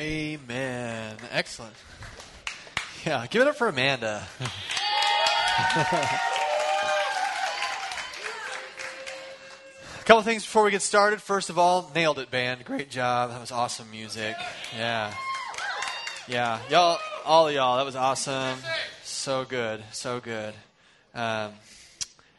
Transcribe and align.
Amen. 0.00 1.16
Excellent. 1.30 1.74
Yeah, 3.04 3.26
give 3.28 3.42
it 3.42 3.48
up 3.48 3.56
for 3.56 3.68
Amanda. 3.68 4.26
A 4.40 4.50
couple 10.06 10.22
things 10.22 10.42
before 10.42 10.64
we 10.64 10.70
get 10.70 10.80
started. 10.80 11.20
First 11.20 11.50
of 11.50 11.58
all, 11.58 11.92
nailed 11.94 12.18
it, 12.18 12.30
band. 12.30 12.64
Great 12.64 12.88
job. 12.88 13.28
That 13.30 13.42
was 13.42 13.52
awesome 13.52 13.90
music. 13.90 14.36
Yeah. 14.74 15.12
Yeah. 16.26 16.60
Y'all, 16.70 16.98
all 17.26 17.48
of 17.48 17.54
y'all, 17.54 17.76
that 17.76 17.84
was 17.84 17.96
awesome. 17.96 18.58
So 19.04 19.44
good. 19.44 19.82
So 19.92 20.18
good. 20.18 20.54
Um, 21.14 21.52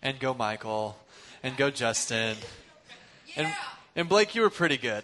and 0.02 0.20
go 0.20 0.34
Michael. 0.34 0.98
And 1.44 1.56
go 1.56 1.70
Justin. 1.70 2.38
And, 3.36 3.54
and 3.96 4.10
Blake, 4.10 4.34
you 4.34 4.42
were 4.42 4.50
pretty 4.50 4.78
good. 4.78 5.04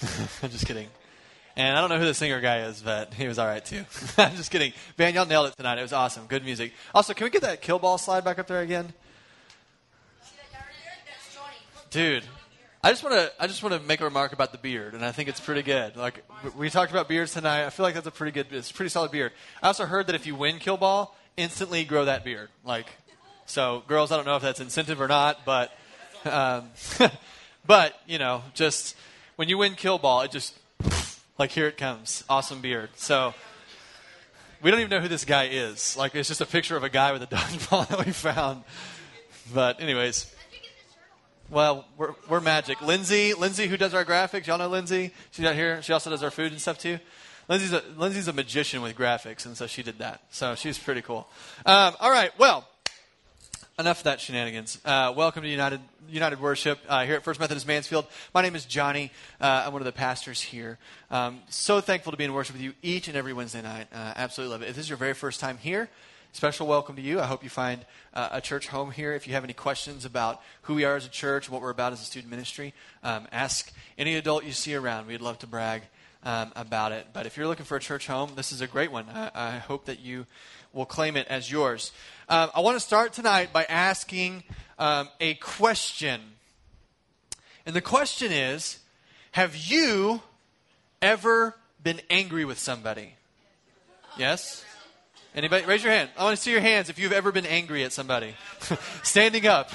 I'm 0.42 0.48
just 0.48 0.64
kidding. 0.64 0.88
And 1.56 1.76
I 1.76 1.80
don't 1.80 1.88
know 1.88 1.98
who 1.98 2.04
the 2.04 2.14
singer 2.14 2.40
guy 2.40 2.60
is, 2.60 2.82
but 2.82 3.14
he 3.14 3.26
was 3.26 3.38
all 3.38 3.46
right 3.46 3.64
too. 3.64 3.84
I'm 4.18 4.36
just 4.36 4.50
kidding. 4.50 4.74
Man, 4.98 5.14
y'all 5.14 5.24
nailed 5.24 5.48
it 5.48 5.56
tonight. 5.56 5.78
It 5.78 5.82
was 5.82 5.94
awesome. 5.94 6.26
Good 6.26 6.44
music. 6.44 6.72
Also, 6.94 7.14
can 7.14 7.24
we 7.24 7.30
get 7.30 7.42
that 7.42 7.62
kill 7.62 7.78
ball 7.78 7.96
slide 7.96 8.24
back 8.24 8.38
up 8.38 8.46
there 8.46 8.60
again? 8.60 8.92
Dude, 11.90 12.24
I 12.84 12.90
just 12.90 13.02
want 13.02 13.14
to 13.14 13.32
I 13.40 13.46
just 13.46 13.62
want 13.62 13.74
to 13.74 13.80
make 13.80 14.02
a 14.02 14.04
remark 14.04 14.32
about 14.34 14.52
the 14.52 14.58
beard, 14.58 14.92
and 14.92 15.02
I 15.02 15.12
think 15.12 15.30
it's 15.30 15.40
pretty 15.40 15.62
good. 15.62 15.96
Like 15.96 16.24
we 16.56 16.68
talked 16.68 16.90
about 16.90 17.08
beards 17.08 17.32
tonight. 17.32 17.64
I 17.64 17.70
feel 17.70 17.84
like 17.84 17.94
that's 17.94 18.06
a 18.06 18.10
pretty 18.10 18.32
good, 18.32 18.46
it's 18.50 18.70
a 18.70 18.74
pretty 18.74 18.90
solid 18.90 19.10
beard. 19.10 19.32
I 19.62 19.68
also 19.68 19.86
heard 19.86 20.08
that 20.08 20.14
if 20.14 20.26
you 20.26 20.34
win 20.34 20.58
kill 20.58 20.76
ball, 20.76 21.16
instantly 21.38 21.84
grow 21.84 22.04
that 22.04 22.22
beard. 22.22 22.50
Like, 22.64 22.86
so 23.46 23.82
girls, 23.86 24.12
I 24.12 24.16
don't 24.16 24.26
know 24.26 24.36
if 24.36 24.42
that's 24.42 24.60
incentive 24.60 25.00
or 25.00 25.08
not, 25.08 25.44
but, 25.46 25.72
um, 26.26 26.70
but 27.66 27.98
you 28.06 28.18
know, 28.18 28.42
just 28.52 28.94
when 29.36 29.48
you 29.48 29.56
win 29.56 29.74
kill 29.74 29.98
ball, 29.98 30.20
it 30.20 30.30
just 30.30 30.54
like 31.38 31.50
here 31.50 31.66
it 31.66 31.76
comes, 31.76 32.24
awesome 32.28 32.60
beard. 32.60 32.90
So 32.96 33.34
we 34.62 34.70
don't 34.70 34.80
even 34.80 34.90
know 34.90 35.00
who 35.00 35.08
this 35.08 35.24
guy 35.24 35.44
is. 35.44 35.96
Like 35.96 36.14
it's 36.14 36.28
just 36.28 36.40
a 36.40 36.46
picture 36.46 36.76
of 36.76 36.82
a 36.82 36.88
guy 36.88 37.12
with 37.12 37.22
a 37.22 37.26
dodgeball 37.34 37.88
that 37.88 38.04
we 38.04 38.12
found. 38.12 38.64
But 39.52 39.80
anyways. 39.80 40.32
Well, 41.48 41.84
we're, 41.96 42.14
we're 42.28 42.40
magic. 42.40 42.82
Lindsay, 42.82 43.32
Lindsay, 43.32 43.68
who 43.68 43.76
does 43.76 43.94
our 43.94 44.04
graphics, 44.04 44.48
y'all 44.48 44.58
know 44.58 44.66
Lindsay. 44.66 45.12
She's 45.30 45.44
out 45.44 45.54
here. 45.54 45.80
She 45.80 45.92
also 45.92 46.10
does 46.10 46.24
our 46.24 46.30
food 46.32 46.50
and 46.50 46.60
stuff 46.60 46.76
too. 46.76 46.98
Lindsay's 47.48 47.72
a, 47.72 47.82
Lindsay's 47.96 48.26
a 48.26 48.32
magician 48.32 48.82
with 48.82 48.96
graphics, 48.96 49.46
and 49.46 49.56
so 49.56 49.68
she 49.68 49.84
did 49.84 49.98
that. 49.98 50.22
So 50.30 50.56
she's 50.56 50.76
pretty 50.76 51.02
cool. 51.02 51.28
Um, 51.64 51.94
all 52.00 52.10
right, 52.10 52.36
well, 52.38 52.66
enough 53.78 53.98
of 53.98 54.04
that 54.04 54.22
shenanigans. 54.22 54.80
Uh, 54.86 55.12
welcome 55.14 55.42
to 55.42 55.48
United 55.50 55.82
United 56.08 56.40
Worship 56.40 56.78
uh, 56.88 57.04
here 57.04 57.14
at 57.14 57.22
First 57.22 57.38
Methodist 57.38 57.66
Mansfield. 57.66 58.06
My 58.32 58.40
name 58.40 58.56
is 58.56 58.64
Johnny. 58.64 59.12
Uh, 59.38 59.64
I'm 59.66 59.72
one 59.74 59.82
of 59.82 59.86
the 59.86 59.92
pastors 59.92 60.40
here. 60.40 60.78
Um, 61.10 61.42
so 61.50 61.82
thankful 61.82 62.10
to 62.10 62.16
be 62.16 62.24
in 62.24 62.32
worship 62.32 62.54
with 62.54 62.62
you 62.62 62.72
each 62.80 63.08
and 63.08 63.18
every 63.18 63.34
Wednesday 63.34 63.60
night. 63.60 63.88
Uh, 63.92 64.14
absolutely 64.16 64.52
love 64.52 64.62
it. 64.62 64.70
If 64.70 64.76
this 64.76 64.86
is 64.86 64.88
your 64.88 64.96
very 64.96 65.12
first 65.12 65.40
time 65.40 65.58
here, 65.58 65.90
special 66.32 66.66
welcome 66.66 66.96
to 66.96 67.02
you. 67.02 67.20
I 67.20 67.26
hope 67.26 67.44
you 67.44 67.50
find 67.50 67.84
uh, 68.14 68.30
a 68.32 68.40
church 68.40 68.68
home 68.68 68.92
here. 68.92 69.12
If 69.12 69.26
you 69.26 69.34
have 69.34 69.44
any 69.44 69.52
questions 69.52 70.06
about 70.06 70.40
who 70.62 70.74
we 70.74 70.86
are 70.86 70.96
as 70.96 71.04
a 71.04 71.10
church, 71.10 71.50
what 71.50 71.60
we're 71.60 71.68
about 71.68 71.92
as 71.92 72.00
a 72.00 72.04
student 72.04 72.30
ministry, 72.30 72.72
um, 73.02 73.28
ask 73.30 73.70
any 73.98 74.16
adult 74.16 74.44
you 74.44 74.52
see 74.52 74.74
around. 74.74 75.06
We'd 75.06 75.20
love 75.20 75.38
to 75.40 75.46
brag 75.46 75.82
um, 76.26 76.52
about 76.56 76.90
it. 76.90 77.06
But 77.12 77.24
if 77.24 77.36
you're 77.36 77.46
looking 77.46 77.64
for 77.64 77.76
a 77.76 77.80
church 77.80 78.08
home, 78.08 78.32
this 78.34 78.50
is 78.50 78.60
a 78.60 78.66
great 78.66 78.90
one. 78.90 79.06
I, 79.08 79.30
I 79.32 79.50
hope 79.58 79.84
that 79.84 80.00
you 80.00 80.26
will 80.72 80.84
claim 80.84 81.16
it 81.16 81.28
as 81.28 81.50
yours. 81.50 81.92
Um, 82.28 82.50
I 82.52 82.60
want 82.60 82.74
to 82.74 82.80
start 82.80 83.12
tonight 83.12 83.52
by 83.52 83.64
asking 83.64 84.42
um, 84.76 85.08
a 85.20 85.34
question. 85.34 86.20
And 87.64 87.76
the 87.76 87.80
question 87.80 88.32
is 88.32 88.80
Have 89.32 89.56
you 89.56 90.20
ever 91.00 91.54
been 91.82 92.00
angry 92.10 92.44
with 92.44 92.58
somebody? 92.58 93.14
Yes? 94.18 94.64
Anybody? 95.32 95.64
Raise 95.64 95.84
your 95.84 95.92
hand. 95.92 96.10
I 96.18 96.24
want 96.24 96.36
to 96.36 96.42
see 96.42 96.50
your 96.50 96.60
hands 96.60 96.88
if 96.88 96.98
you've 96.98 97.12
ever 97.12 97.30
been 97.30 97.46
angry 97.46 97.84
at 97.84 97.92
somebody. 97.92 98.34
Standing 99.04 99.46
up. 99.46 99.70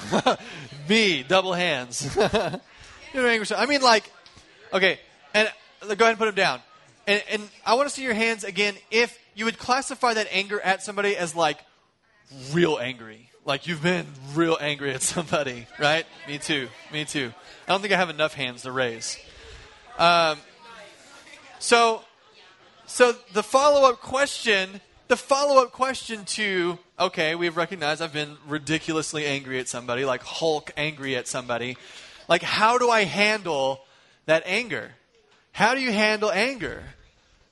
Me, 0.88 1.22
double 1.22 1.54
hands. 1.54 2.14
You're 3.14 3.26
angry. 3.26 3.46
I 3.56 3.64
mean, 3.64 3.80
like, 3.80 4.10
okay, 4.74 4.98
and 5.32 5.50
go 5.82 6.04
ahead 6.04 6.10
and 6.10 6.18
put 6.18 6.26
them 6.26 6.34
down. 6.34 6.60
And, 7.06 7.22
and 7.30 7.48
I 7.66 7.74
want 7.74 7.88
to 7.88 7.94
see 7.94 8.02
your 8.02 8.14
hands 8.14 8.44
again 8.44 8.74
if 8.90 9.18
you 9.34 9.44
would 9.44 9.58
classify 9.58 10.14
that 10.14 10.28
anger 10.30 10.60
at 10.60 10.82
somebody 10.82 11.16
as 11.16 11.34
like 11.34 11.58
real 12.52 12.78
angry. 12.78 13.28
Like 13.44 13.66
you've 13.66 13.82
been 13.82 14.06
real 14.34 14.56
angry 14.60 14.92
at 14.92 15.02
somebody, 15.02 15.66
right? 15.78 16.06
Me 16.28 16.38
too. 16.38 16.68
Me 16.92 17.04
too. 17.04 17.32
I 17.66 17.72
don't 17.72 17.80
think 17.80 17.92
I 17.92 17.96
have 17.96 18.10
enough 18.10 18.34
hands 18.34 18.62
to 18.62 18.72
raise. 18.72 19.18
Um, 19.98 20.38
so, 21.58 22.02
so 22.86 23.14
the 23.32 23.42
follow 23.42 23.88
up 23.88 24.00
question 24.00 24.80
the 25.12 25.16
follow 25.16 25.62
up 25.62 25.72
question 25.72 26.24
to 26.24 26.78
okay, 26.98 27.34
we've 27.34 27.58
recognized 27.58 28.00
I've 28.00 28.14
been 28.14 28.38
ridiculously 28.46 29.26
angry 29.26 29.58
at 29.58 29.68
somebody, 29.68 30.06
like 30.06 30.22
Hulk 30.22 30.72
angry 30.74 31.16
at 31.16 31.28
somebody. 31.28 31.76
Like, 32.28 32.42
how 32.42 32.78
do 32.78 32.88
I 32.88 33.04
handle 33.04 33.84
that 34.24 34.42
anger? 34.46 34.92
How 35.52 35.74
do 35.74 35.80
you 35.80 35.92
handle 35.92 36.30
anger? 36.30 36.82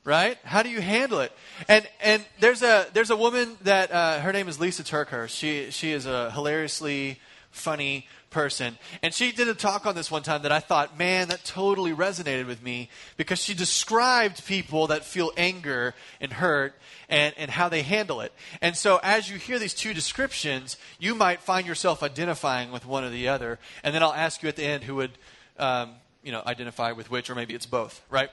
Right? 0.03 0.39
How 0.45 0.63
do 0.63 0.71
you 0.71 0.81
handle 0.81 1.21
it? 1.21 1.33
And 1.69 1.87
and 2.03 2.25
there's 2.41 2.63
a 2.63 2.87
there's 2.95 3.11
a 3.11 3.17
woman 3.17 3.57
that 3.63 3.93
uh, 3.93 4.21
her 4.21 4.33
name 4.33 4.49
is 4.49 4.59
Lisa 4.59 4.83
TerKeurst. 4.83 5.29
She 5.29 5.71
she 5.71 5.93
is 5.93 6.07
a 6.07 6.31
hilariously 6.31 7.21
funny 7.51 8.07
person. 8.31 8.79
And 9.03 9.13
she 9.13 9.33
did 9.33 9.49
a 9.49 9.55
talk 9.55 9.87
on 9.87 9.95
this 9.95 10.11
one 10.11 10.23
time 10.23 10.43
that 10.43 10.53
I 10.53 10.61
thought, 10.61 10.97
man, 10.97 11.29
that 11.29 11.45
totally 11.45 11.93
resonated 11.93 12.47
with 12.47 12.63
me 12.63 12.89
because 13.17 13.41
she 13.41 13.55
described 13.55 14.47
people 14.47 14.87
that 14.87 15.05
feel 15.05 15.33
anger 15.37 15.95
and 16.21 16.33
hurt 16.33 16.75
and, 17.09 17.35
and 17.37 17.51
how 17.51 17.69
they 17.69 17.83
handle 17.83 18.21
it. 18.21 18.33
And 18.63 18.77
so 18.77 19.01
as 19.03 19.29
you 19.29 19.37
hear 19.37 19.59
these 19.59 19.75
two 19.75 19.93
descriptions, 19.93 20.77
you 20.99 21.15
might 21.15 21.43
find 21.43 21.67
yourself 21.67 22.03
identifying 22.03 22.71
with 22.71 22.87
one 22.87 23.05
or 23.05 23.11
the 23.11 23.29
other. 23.29 23.59
And 23.83 23.95
then 23.95 24.03
I'll 24.03 24.15
ask 24.15 24.43
you 24.43 24.49
at 24.49 24.57
the 24.57 24.65
end 24.65 24.85
who 24.85 24.95
would, 24.97 25.13
um, 25.59 25.91
you 26.23 26.33
know, 26.33 26.43
identify 26.47 26.93
with 26.93 27.11
which, 27.11 27.31
or 27.31 27.35
maybe 27.35 27.55
it's 27.55 27.67
both, 27.67 28.03
right? 28.11 28.31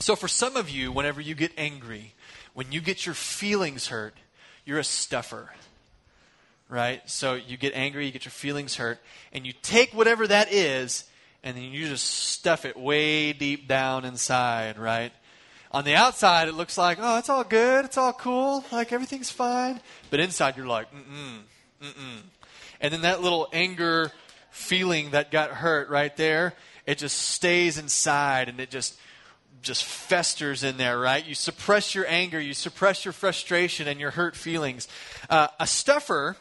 So 0.00 0.16
for 0.16 0.28
some 0.28 0.56
of 0.56 0.68
you, 0.68 0.92
whenever 0.92 1.20
you 1.20 1.34
get 1.34 1.52
angry, 1.56 2.14
when 2.54 2.72
you 2.72 2.80
get 2.80 3.06
your 3.06 3.14
feelings 3.14 3.88
hurt, 3.88 4.14
you're 4.64 4.78
a 4.78 4.84
stuffer 4.84 5.50
right? 6.68 7.08
So 7.08 7.34
you 7.34 7.56
get 7.56 7.74
angry, 7.74 8.06
you 8.06 8.12
get 8.12 8.24
your 8.24 8.32
feelings 8.32 8.76
hurt, 8.76 8.98
and 9.32 9.46
you 9.46 9.52
take 9.62 9.92
whatever 9.92 10.26
that 10.26 10.52
is, 10.52 11.04
and 11.42 11.56
then 11.56 11.64
you 11.64 11.88
just 11.88 12.06
stuff 12.06 12.64
it 12.64 12.76
way 12.76 13.32
deep 13.32 13.68
down 13.68 14.04
inside, 14.04 14.78
right? 14.78 15.12
On 15.70 15.84
the 15.84 15.94
outside, 15.94 16.48
it 16.48 16.54
looks 16.54 16.78
like, 16.78 16.98
oh, 17.00 17.18
it's 17.18 17.28
all 17.28 17.44
good, 17.44 17.84
it's 17.84 17.98
all 17.98 18.12
cool, 18.12 18.64
like 18.72 18.92
everything's 18.92 19.30
fine. 19.30 19.80
But 20.10 20.20
inside, 20.20 20.56
you're 20.56 20.66
like, 20.66 20.92
mm 20.92 21.02
mm, 21.02 21.86
mm 21.86 21.92
mm. 21.92 22.20
And 22.80 22.92
then 22.92 23.02
that 23.02 23.22
little 23.22 23.48
anger 23.52 24.10
feeling 24.50 25.10
that 25.10 25.30
got 25.30 25.50
hurt 25.50 25.88
right 25.88 26.16
there, 26.16 26.54
it 26.86 26.98
just 26.98 27.18
stays 27.18 27.78
inside 27.78 28.48
and 28.48 28.60
it 28.60 28.70
just 28.70 28.98
just 29.62 29.84
festers 29.84 30.62
in 30.62 30.76
there, 30.76 30.98
right? 30.98 31.26
You 31.26 31.34
suppress 31.34 31.94
your 31.94 32.06
anger, 32.06 32.38
you 32.38 32.54
suppress 32.54 33.04
your 33.04 33.12
frustration 33.12 33.88
and 33.88 33.98
your 33.98 34.12
hurt 34.12 34.36
feelings. 34.36 34.86
Uh, 35.28 35.48
a 35.58 35.66
stuffer 35.66 36.36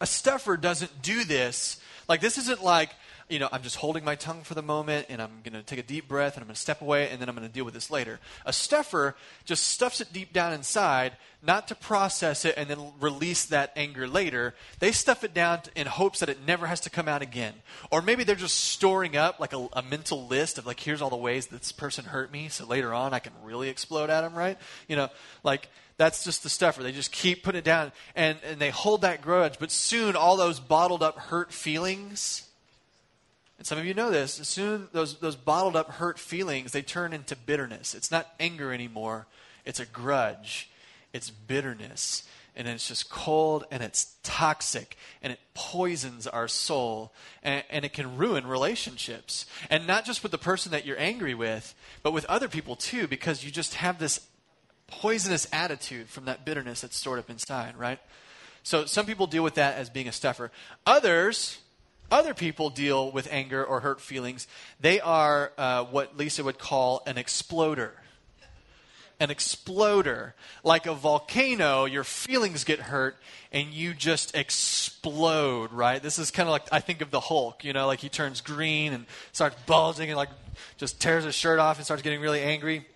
a 0.00 0.06
stuffer 0.06 0.56
doesn't 0.56 1.02
do 1.02 1.24
this. 1.24 1.80
Like, 2.08 2.20
this 2.20 2.38
isn't 2.38 2.62
like, 2.62 2.90
you 3.28 3.38
know, 3.38 3.48
I'm 3.50 3.62
just 3.62 3.76
holding 3.76 4.04
my 4.04 4.14
tongue 4.14 4.42
for 4.42 4.54
the 4.54 4.62
moment 4.62 5.06
and 5.08 5.20
I'm 5.20 5.40
going 5.42 5.54
to 5.54 5.62
take 5.62 5.78
a 5.78 5.82
deep 5.82 6.06
breath 6.06 6.34
and 6.34 6.42
I'm 6.42 6.46
going 6.46 6.54
to 6.54 6.60
step 6.60 6.80
away 6.80 7.10
and 7.10 7.20
then 7.20 7.28
I'm 7.28 7.34
going 7.34 7.46
to 7.46 7.52
deal 7.52 7.64
with 7.64 7.74
this 7.74 7.90
later. 7.90 8.20
A 8.44 8.52
stuffer 8.52 9.16
just 9.44 9.66
stuffs 9.66 10.00
it 10.00 10.12
deep 10.12 10.32
down 10.32 10.52
inside, 10.52 11.12
not 11.42 11.66
to 11.68 11.74
process 11.74 12.44
it 12.44 12.54
and 12.56 12.68
then 12.68 12.92
release 13.00 13.44
that 13.46 13.72
anger 13.74 14.06
later. 14.06 14.54
They 14.78 14.92
stuff 14.92 15.24
it 15.24 15.34
down 15.34 15.60
in 15.74 15.86
hopes 15.86 16.20
that 16.20 16.28
it 16.28 16.46
never 16.46 16.66
has 16.66 16.80
to 16.82 16.90
come 16.90 17.08
out 17.08 17.22
again. 17.22 17.54
Or 17.90 18.00
maybe 18.00 18.22
they're 18.22 18.36
just 18.36 18.56
storing 18.56 19.16
up 19.16 19.40
like 19.40 19.52
a, 19.52 19.68
a 19.72 19.82
mental 19.82 20.26
list 20.26 20.58
of 20.58 20.66
like, 20.66 20.78
here's 20.78 21.02
all 21.02 21.10
the 21.10 21.16
ways 21.16 21.48
this 21.48 21.72
person 21.72 22.04
hurt 22.04 22.30
me, 22.30 22.48
so 22.48 22.64
later 22.64 22.94
on 22.94 23.12
I 23.12 23.18
can 23.18 23.32
really 23.42 23.68
explode 23.68 24.08
at 24.08 24.20
them, 24.20 24.34
right? 24.34 24.56
You 24.88 24.96
know, 24.96 25.08
like 25.42 25.68
that's 25.96 26.22
just 26.24 26.42
the 26.42 26.48
stuffer. 26.48 26.82
They 26.82 26.92
just 26.92 27.10
keep 27.10 27.42
putting 27.42 27.60
it 27.60 27.64
down 27.64 27.90
and, 28.14 28.38
and 28.44 28.60
they 28.60 28.70
hold 28.70 29.02
that 29.02 29.22
grudge. 29.22 29.58
But 29.58 29.70
soon, 29.70 30.14
all 30.14 30.36
those 30.36 30.60
bottled 30.60 31.02
up 31.02 31.18
hurt 31.18 31.52
feelings, 31.52 32.45
and 33.58 33.66
some 33.66 33.78
of 33.78 33.86
you 33.86 33.94
know 33.94 34.10
this, 34.10 34.34
soon 34.34 34.88
those, 34.92 35.18
those 35.18 35.36
bottled 35.36 35.76
up 35.76 35.92
hurt 35.92 36.18
feelings, 36.18 36.72
they 36.72 36.82
turn 36.82 37.12
into 37.12 37.34
bitterness. 37.34 37.94
It's 37.94 38.10
not 38.10 38.28
anger 38.38 38.72
anymore, 38.72 39.26
it's 39.64 39.80
a 39.80 39.86
grudge, 39.86 40.70
it's 41.12 41.30
bitterness. 41.30 42.24
And 42.58 42.66
it's 42.66 42.88
just 42.88 43.10
cold 43.10 43.66
and 43.70 43.82
it's 43.82 44.14
toxic 44.22 44.96
and 45.20 45.30
it 45.30 45.38
poisons 45.52 46.26
our 46.26 46.48
soul 46.48 47.12
and, 47.42 47.62
and 47.68 47.84
it 47.84 47.92
can 47.92 48.16
ruin 48.16 48.46
relationships. 48.46 49.44
And 49.68 49.86
not 49.86 50.06
just 50.06 50.22
with 50.22 50.32
the 50.32 50.38
person 50.38 50.72
that 50.72 50.86
you're 50.86 50.98
angry 50.98 51.34
with, 51.34 51.74
but 52.02 52.14
with 52.14 52.24
other 52.24 52.48
people 52.48 52.74
too, 52.74 53.06
because 53.08 53.44
you 53.44 53.50
just 53.50 53.74
have 53.74 53.98
this 53.98 54.26
poisonous 54.86 55.46
attitude 55.52 56.08
from 56.08 56.24
that 56.24 56.46
bitterness 56.46 56.80
that's 56.80 56.96
stored 56.96 57.18
up 57.18 57.28
inside, 57.28 57.76
right? 57.76 57.98
So 58.62 58.86
some 58.86 59.04
people 59.04 59.26
deal 59.26 59.42
with 59.42 59.56
that 59.56 59.76
as 59.76 59.90
being 59.90 60.08
a 60.08 60.12
stuffer. 60.12 60.50
Others, 60.86 61.58
other 62.10 62.34
people 62.34 62.70
deal 62.70 63.10
with 63.10 63.28
anger 63.30 63.64
or 63.64 63.80
hurt 63.80 64.00
feelings. 64.00 64.46
They 64.80 65.00
are 65.00 65.52
uh, 65.58 65.84
what 65.84 66.16
Lisa 66.16 66.44
would 66.44 66.58
call 66.58 67.02
an 67.06 67.18
exploder. 67.18 67.94
An 69.18 69.30
exploder. 69.30 70.34
Like 70.62 70.86
a 70.86 70.94
volcano, 70.94 71.84
your 71.84 72.04
feelings 72.04 72.64
get 72.64 72.78
hurt 72.78 73.16
and 73.50 73.72
you 73.72 73.94
just 73.94 74.34
explode, 74.36 75.72
right? 75.72 76.02
This 76.02 76.18
is 76.18 76.30
kind 76.30 76.48
of 76.48 76.52
like, 76.52 76.64
I 76.70 76.80
think 76.80 77.00
of 77.00 77.10
the 77.10 77.20
Hulk, 77.20 77.64
you 77.64 77.72
know, 77.72 77.86
like 77.86 78.00
he 78.00 78.08
turns 78.08 78.40
green 78.40 78.92
and 78.92 79.06
starts 79.32 79.56
bulging 79.66 80.10
and 80.10 80.16
like 80.16 80.28
just 80.76 81.00
tears 81.00 81.24
his 81.24 81.34
shirt 81.34 81.58
off 81.58 81.76
and 81.78 81.84
starts 81.84 82.02
getting 82.02 82.20
really 82.20 82.42
angry. 82.42 82.86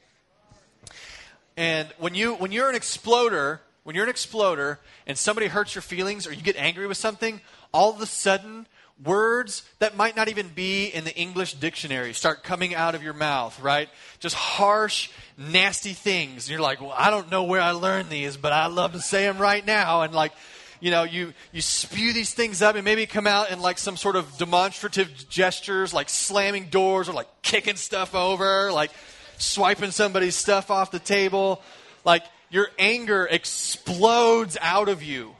And 1.57 1.89
when, 1.99 2.15
you, 2.15 2.35
when 2.35 2.53
you're 2.53 2.69
an 2.69 2.77
exploder, 2.77 3.61
when 3.83 3.97
you're 3.97 4.05
an 4.05 4.11
exploder 4.11 4.79
and 5.07 5.17
somebody 5.19 5.47
hurts 5.47 5.75
your 5.75 5.83
feelings 5.83 6.27
or 6.27 6.33
you 6.33 6.43
get 6.43 6.57
angry 6.57 6.87
with 6.87 6.97
something, 6.97 7.41
all 7.73 7.95
of 7.95 8.01
a 8.01 8.07
sudden 8.07 8.67
words 9.05 9.63
that 9.79 9.97
might 9.97 10.17
not 10.17 10.29
even 10.29 10.49
be 10.49 10.87
in 10.87 11.05
the 11.05 11.17
English 11.17 11.55
dictionary 11.55 12.13
start 12.13 12.43
coming 12.43 12.75
out 12.75 12.95
of 12.95 13.03
your 13.03 13.13
mouth, 13.13 13.59
right? 13.61 13.89
Just 14.19 14.35
harsh, 14.35 15.11
nasty 15.39 15.93
things. 15.93 16.47
And 16.47 16.51
you're 16.51 16.61
like, 16.61 16.81
well, 16.81 16.95
I 16.97 17.11
don't 17.11 17.31
know 17.31 17.45
where 17.45 17.61
I 17.61 17.71
learned 17.73 18.11
these, 18.11 18.37
but 18.37 18.53
I 18.53 18.67
love 18.67 18.93
to 18.93 19.01
say 19.01 19.23
them 19.23 19.39
right 19.39 19.65
now. 19.65 20.03
And 20.03 20.15
like, 20.15 20.33
you 20.81 20.91
know, 20.91 21.03
you, 21.03 21.33
you 21.53 21.61
spew 21.61 22.13
these 22.13 22.33
things 22.35 22.63
up 22.63 22.77
and 22.77 22.85
maybe 22.85 23.07
come 23.07 23.27
out 23.27 23.51
in 23.51 23.61
like 23.61 23.79
some 23.79 23.97
sort 23.97 24.17
of 24.17 24.37
demonstrative 24.39 25.29
gestures, 25.29 25.93
like 25.93 26.09
slamming 26.09 26.67
doors 26.67 27.09
or 27.09 27.13
like 27.13 27.29
kicking 27.43 27.77
stuff 27.77 28.15
over, 28.15 28.73
like 28.73 28.91
swiping 29.39 29.91
somebody's 29.91 30.37
stuff 30.37 30.71
off 30.71 30.91
the 30.91 30.99
table. 30.99 31.63
Like, 32.05 32.25
your 32.51 32.69
anger 32.79 33.27
explodes 33.31 34.59
out 34.61 34.89
of 34.89 35.03
you. 35.03 35.35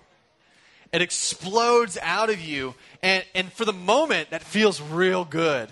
It 0.93 1.03
explodes 1.03 1.99
out 2.03 2.31
of 2.31 2.41
you. 2.41 2.75
And, 3.03 3.25
and 3.35 3.53
for 3.53 3.65
the 3.65 3.73
moment, 3.73 4.31
that 4.31 4.43
feels 4.43 4.81
real 4.81 5.25
good. 5.25 5.69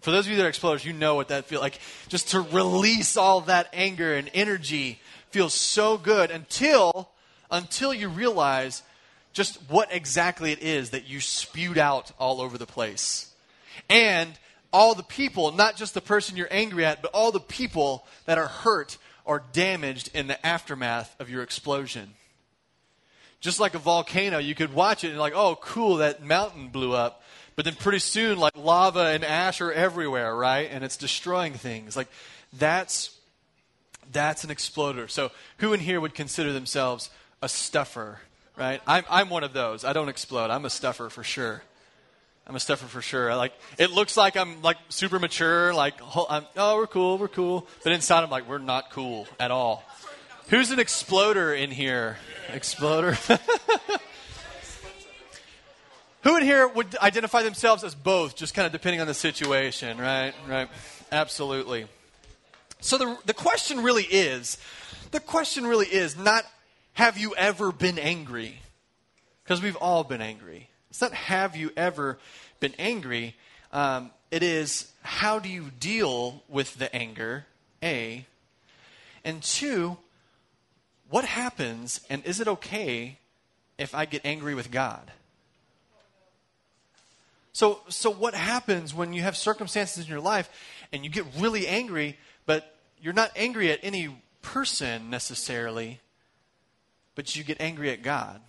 For 0.00 0.10
those 0.10 0.26
of 0.26 0.32
you 0.32 0.38
that 0.38 0.46
are 0.46 0.50
exploders, 0.50 0.84
you 0.84 0.92
know 0.92 1.14
what 1.14 1.28
that 1.28 1.46
feels 1.46 1.62
like. 1.62 1.78
Just 2.08 2.30
to 2.30 2.40
release 2.40 3.16
all 3.16 3.42
that 3.42 3.68
anger 3.72 4.14
and 4.14 4.30
energy 4.32 5.00
feels 5.30 5.54
so 5.54 5.96
good 5.96 6.30
until, 6.30 7.10
until 7.50 7.92
you 7.92 8.08
realize 8.08 8.82
just 9.32 9.56
what 9.68 9.92
exactly 9.92 10.52
it 10.52 10.62
is 10.62 10.90
that 10.90 11.08
you 11.08 11.20
spewed 11.20 11.78
out 11.78 12.12
all 12.18 12.40
over 12.40 12.58
the 12.58 12.66
place. 12.66 13.30
And 13.88 14.30
all 14.72 14.94
the 14.94 15.02
people, 15.02 15.52
not 15.52 15.76
just 15.76 15.94
the 15.94 16.00
person 16.00 16.36
you're 16.36 16.48
angry 16.50 16.84
at, 16.84 17.02
but 17.02 17.10
all 17.12 17.32
the 17.32 17.40
people 17.40 18.06
that 18.26 18.38
are 18.38 18.46
hurt 18.46 18.98
or 19.24 19.42
damaged 19.52 20.10
in 20.14 20.26
the 20.26 20.46
aftermath 20.46 21.14
of 21.20 21.30
your 21.30 21.42
explosion. 21.42 22.14
Just 23.40 23.58
like 23.58 23.74
a 23.74 23.78
volcano, 23.78 24.38
you 24.38 24.54
could 24.54 24.72
watch 24.74 25.02
it 25.04 25.10
and 25.10 25.18
like, 25.18 25.32
oh, 25.34 25.56
cool, 25.60 25.96
that 25.96 26.22
mountain 26.22 26.68
blew 26.68 26.92
up. 26.92 27.22
But 27.56 27.64
then 27.64 27.74
pretty 27.74 27.98
soon, 27.98 28.38
like 28.38 28.56
lava 28.56 29.06
and 29.06 29.24
ash 29.24 29.60
are 29.60 29.72
everywhere, 29.72 30.34
right? 30.34 30.68
And 30.70 30.84
it's 30.84 30.96
destroying 30.96 31.54
things. 31.54 31.96
Like 31.96 32.08
that's 32.52 33.16
that's 34.12 34.44
an 34.44 34.50
exploder. 34.50 35.08
So 35.08 35.30
who 35.58 35.72
in 35.72 35.80
here 35.80 36.00
would 36.00 36.14
consider 36.14 36.52
themselves 36.52 37.10
a 37.42 37.48
stuffer, 37.48 38.18
right? 38.56 38.80
I'm, 38.86 39.04
I'm 39.08 39.30
one 39.30 39.44
of 39.44 39.52
those. 39.52 39.84
I 39.84 39.92
don't 39.92 40.08
explode. 40.08 40.50
I'm 40.50 40.64
a 40.64 40.70
stuffer 40.70 41.08
for 41.08 41.22
sure. 41.22 41.62
I'm 42.46 42.56
a 42.56 42.60
stuffer 42.60 42.86
for 42.86 43.00
sure. 43.00 43.34
Like 43.36 43.52
it 43.78 43.90
looks 43.90 44.16
like 44.16 44.36
I'm 44.36 44.60
like 44.62 44.76
super 44.88 45.18
mature, 45.18 45.72
like 45.72 45.94
I'm, 46.28 46.44
oh 46.56 46.76
we're 46.76 46.86
cool, 46.86 47.16
we're 47.16 47.28
cool, 47.28 47.66
but 47.84 47.92
inside 47.92 48.24
I'm 48.24 48.30
like 48.30 48.48
we're 48.48 48.58
not 48.58 48.90
cool 48.90 49.28
at 49.38 49.50
all. 49.50 49.84
Who's 50.50 50.70
an 50.72 50.78
exploder 50.80 51.54
in 51.54 51.70
here? 51.70 52.16
Exploder. 52.52 53.12
Who 56.22 56.36
in 56.36 56.42
here 56.42 56.66
would 56.66 56.96
identify 56.96 57.44
themselves 57.44 57.84
as 57.84 57.94
both, 57.94 58.34
just 58.34 58.52
kind 58.52 58.66
of 58.66 58.72
depending 58.72 59.00
on 59.00 59.06
the 59.06 59.14
situation, 59.14 59.96
right? 59.98 60.34
Right. 60.48 60.68
Absolutely. 61.12 61.86
So 62.80 62.98
the 62.98 63.16
the 63.26 63.34
question 63.34 63.84
really 63.84 64.02
is, 64.02 64.58
the 65.12 65.20
question 65.20 65.68
really 65.68 65.86
is 65.86 66.16
not 66.16 66.44
have 66.94 67.16
you 67.16 67.32
ever 67.36 67.70
been 67.70 68.00
angry? 68.00 68.60
Because 69.44 69.62
we've 69.62 69.76
all 69.76 70.02
been 70.02 70.20
angry. 70.20 70.68
It's 70.90 71.00
not 71.00 71.14
have 71.14 71.54
you 71.54 71.70
ever 71.76 72.18
been 72.58 72.74
angry. 72.76 73.36
Um, 73.72 74.10
it 74.32 74.42
is 74.42 74.90
how 75.02 75.38
do 75.38 75.48
you 75.48 75.70
deal 75.78 76.42
with 76.48 76.74
the 76.74 76.92
anger, 76.94 77.46
A. 77.84 78.26
And 79.24 79.42
two, 79.44 79.96
what 81.10 81.24
happens 81.24 82.00
and 82.08 82.24
is 82.24 82.40
it 82.40 82.48
okay 82.48 83.18
if 83.78 83.94
I 83.94 84.04
get 84.04 84.22
angry 84.24 84.54
with 84.54 84.70
God? 84.70 85.10
So, 87.52 87.80
so 87.88 88.10
what 88.10 88.34
happens 88.34 88.94
when 88.94 89.12
you 89.12 89.22
have 89.22 89.36
circumstances 89.36 90.04
in 90.04 90.10
your 90.10 90.20
life 90.20 90.48
and 90.92 91.04
you 91.04 91.10
get 91.10 91.26
really 91.38 91.66
angry, 91.66 92.16
but 92.46 92.74
you're 93.02 93.12
not 93.12 93.32
angry 93.34 93.72
at 93.72 93.80
any 93.82 94.22
person 94.40 95.10
necessarily, 95.10 95.98
but 97.16 97.34
you 97.34 97.42
get 97.42 97.60
angry 97.60 97.90
at 97.90 98.02
God? 98.02 98.40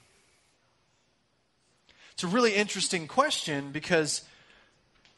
It's 2.14 2.24
a 2.24 2.28
really 2.28 2.54
interesting 2.54 3.08
question 3.08 3.72
because 3.72 4.22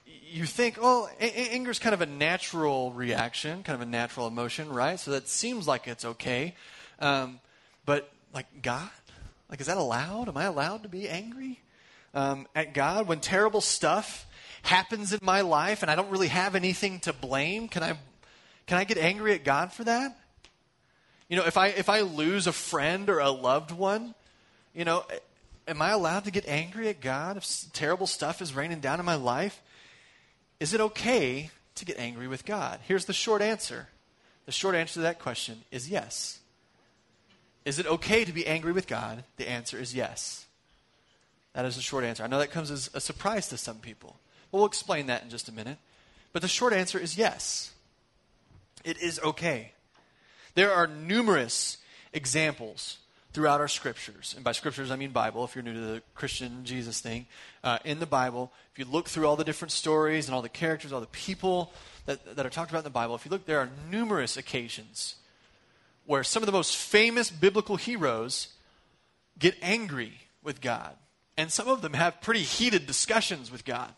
you 0.05 0.45
think, 0.45 0.77
oh, 0.81 1.09
anger 1.19 1.69
is 1.69 1.79
kind 1.79 1.93
of 1.93 2.01
a 2.01 2.05
natural 2.05 2.93
reaction, 2.93 3.63
kind 3.63 3.75
of 3.75 3.85
a 3.85 3.91
natural 3.91 4.27
emotion, 4.27 4.69
right? 4.69 4.97
So 4.99 5.11
that 5.11 5.27
seems 5.27 5.67
like 5.67 5.87
it's 5.87 6.05
okay. 6.05 6.55
Um, 7.03 7.39
but, 7.85 8.09
like, 8.33 8.61
God? 8.61 8.89
Like, 9.49 9.59
is 9.59 9.67
that 9.67 9.77
allowed? 9.77 10.29
Am 10.29 10.37
I 10.37 10.45
allowed 10.45 10.83
to 10.83 10.89
be 10.89 11.09
angry 11.09 11.59
um, 12.13 12.47
at 12.55 12.73
God 12.73 13.07
when 13.07 13.19
terrible 13.19 13.59
stuff 13.59 14.25
happens 14.61 15.11
in 15.11 15.19
my 15.21 15.41
life 15.41 15.81
and 15.81 15.91
I 15.91 15.95
don't 15.95 16.09
really 16.09 16.29
have 16.29 16.55
anything 16.55 17.01
to 17.01 17.11
blame? 17.11 17.67
Can 17.67 17.83
I, 17.83 17.97
can 18.67 18.77
I 18.77 18.85
get 18.85 18.97
angry 18.97 19.33
at 19.33 19.43
God 19.43 19.73
for 19.73 19.83
that? 19.83 20.17
You 21.27 21.35
know, 21.35 21.45
if 21.45 21.57
I, 21.57 21.67
if 21.67 21.89
I 21.89 22.01
lose 22.01 22.47
a 22.47 22.53
friend 22.53 23.09
or 23.09 23.19
a 23.19 23.31
loved 23.31 23.71
one, 23.71 24.15
you 24.73 24.85
know, 24.85 25.03
am 25.67 25.81
I 25.81 25.91
allowed 25.91 26.23
to 26.23 26.31
get 26.31 26.47
angry 26.47 26.87
at 26.87 27.01
God 27.01 27.35
if 27.35 27.65
terrible 27.73 28.07
stuff 28.07 28.41
is 28.41 28.55
raining 28.55 28.79
down 28.79 28.99
in 29.01 29.05
my 29.05 29.15
life? 29.15 29.61
Is 30.61 30.73
it 30.73 30.79
okay 30.79 31.49
to 31.75 31.85
get 31.85 31.99
angry 31.99 32.29
with 32.29 32.45
God? 32.45 32.79
Here's 32.87 33.05
the 33.05 33.13
short 33.13 33.41
answer. 33.41 33.89
The 34.45 34.53
short 34.53 34.75
answer 34.75 34.95
to 34.95 35.01
that 35.01 35.19
question 35.19 35.63
is 35.69 35.89
yes. 35.89 36.39
Is 37.65 37.79
it 37.79 37.85
okay 37.85 38.25
to 38.25 38.33
be 38.33 38.45
angry 38.45 38.71
with 38.71 38.87
God? 38.87 39.23
The 39.37 39.49
answer 39.49 39.79
is 39.79 39.95
yes. 39.95 40.45
That 41.53 41.65
is 41.65 41.75
the 41.75 41.81
short 41.81 42.03
answer. 42.03 42.23
I 42.23 42.27
know 42.27 42.39
that 42.39 42.51
comes 42.51 42.71
as 42.71 42.89
a 42.93 42.99
surprise 42.99 43.47
to 43.49 43.57
some 43.57 43.77
people. 43.77 44.17
But 44.51 44.57
we'll 44.57 44.67
explain 44.67 45.07
that 45.07 45.23
in 45.23 45.29
just 45.29 45.49
a 45.49 45.51
minute. 45.51 45.77
But 46.33 46.41
the 46.41 46.47
short 46.47 46.73
answer 46.73 46.99
is 46.99 47.17
yes. 47.17 47.73
It 48.83 49.01
is 49.01 49.19
okay. 49.19 49.71
There 50.55 50.71
are 50.71 50.87
numerous 50.87 51.77
examples 52.11 52.97
throughout 53.33 53.59
our 53.59 53.67
scriptures. 53.67 54.33
And 54.35 54.43
by 54.43 54.51
scriptures, 54.51 54.91
I 54.91 54.95
mean 54.95 55.11
Bible, 55.11 55.43
if 55.43 55.55
you're 55.55 55.63
new 55.63 55.73
to 55.73 55.79
the 55.79 56.01
Christian 56.13 56.65
Jesus 56.65 57.01
thing. 57.01 57.25
Uh, 57.63 57.79
in 57.83 57.99
the 57.99 58.05
Bible, 58.05 58.51
if 58.71 58.79
you 58.79 58.85
look 58.85 59.07
through 59.07 59.27
all 59.27 59.35
the 59.35 59.43
different 59.43 59.71
stories 59.71 60.27
and 60.27 60.35
all 60.35 60.41
the 60.41 60.49
characters, 60.49 60.91
all 60.91 60.99
the 60.99 61.07
people 61.07 61.71
that, 62.05 62.35
that 62.35 62.45
are 62.45 62.51
talked 62.51 62.69
about 62.69 62.79
in 62.79 62.83
the 62.83 62.89
Bible, 62.89 63.15
if 63.15 63.25
you 63.25 63.31
look, 63.31 63.45
there 63.45 63.59
are 63.59 63.69
numerous 63.89 64.37
occasions 64.37 65.15
where 66.05 66.23
some 66.23 66.43
of 66.43 66.47
the 66.47 66.53
most 66.53 66.75
famous 66.75 67.29
biblical 67.31 67.75
heroes 67.75 68.49
get 69.39 69.55
angry 69.61 70.13
with 70.43 70.61
God. 70.61 70.95
And 71.37 71.51
some 71.51 71.67
of 71.67 71.81
them 71.81 71.93
have 71.93 72.21
pretty 72.21 72.41
heated 72.41 72.85
discussions 72.85 73.51
with 73.51 73.65
God. 73.65 73.91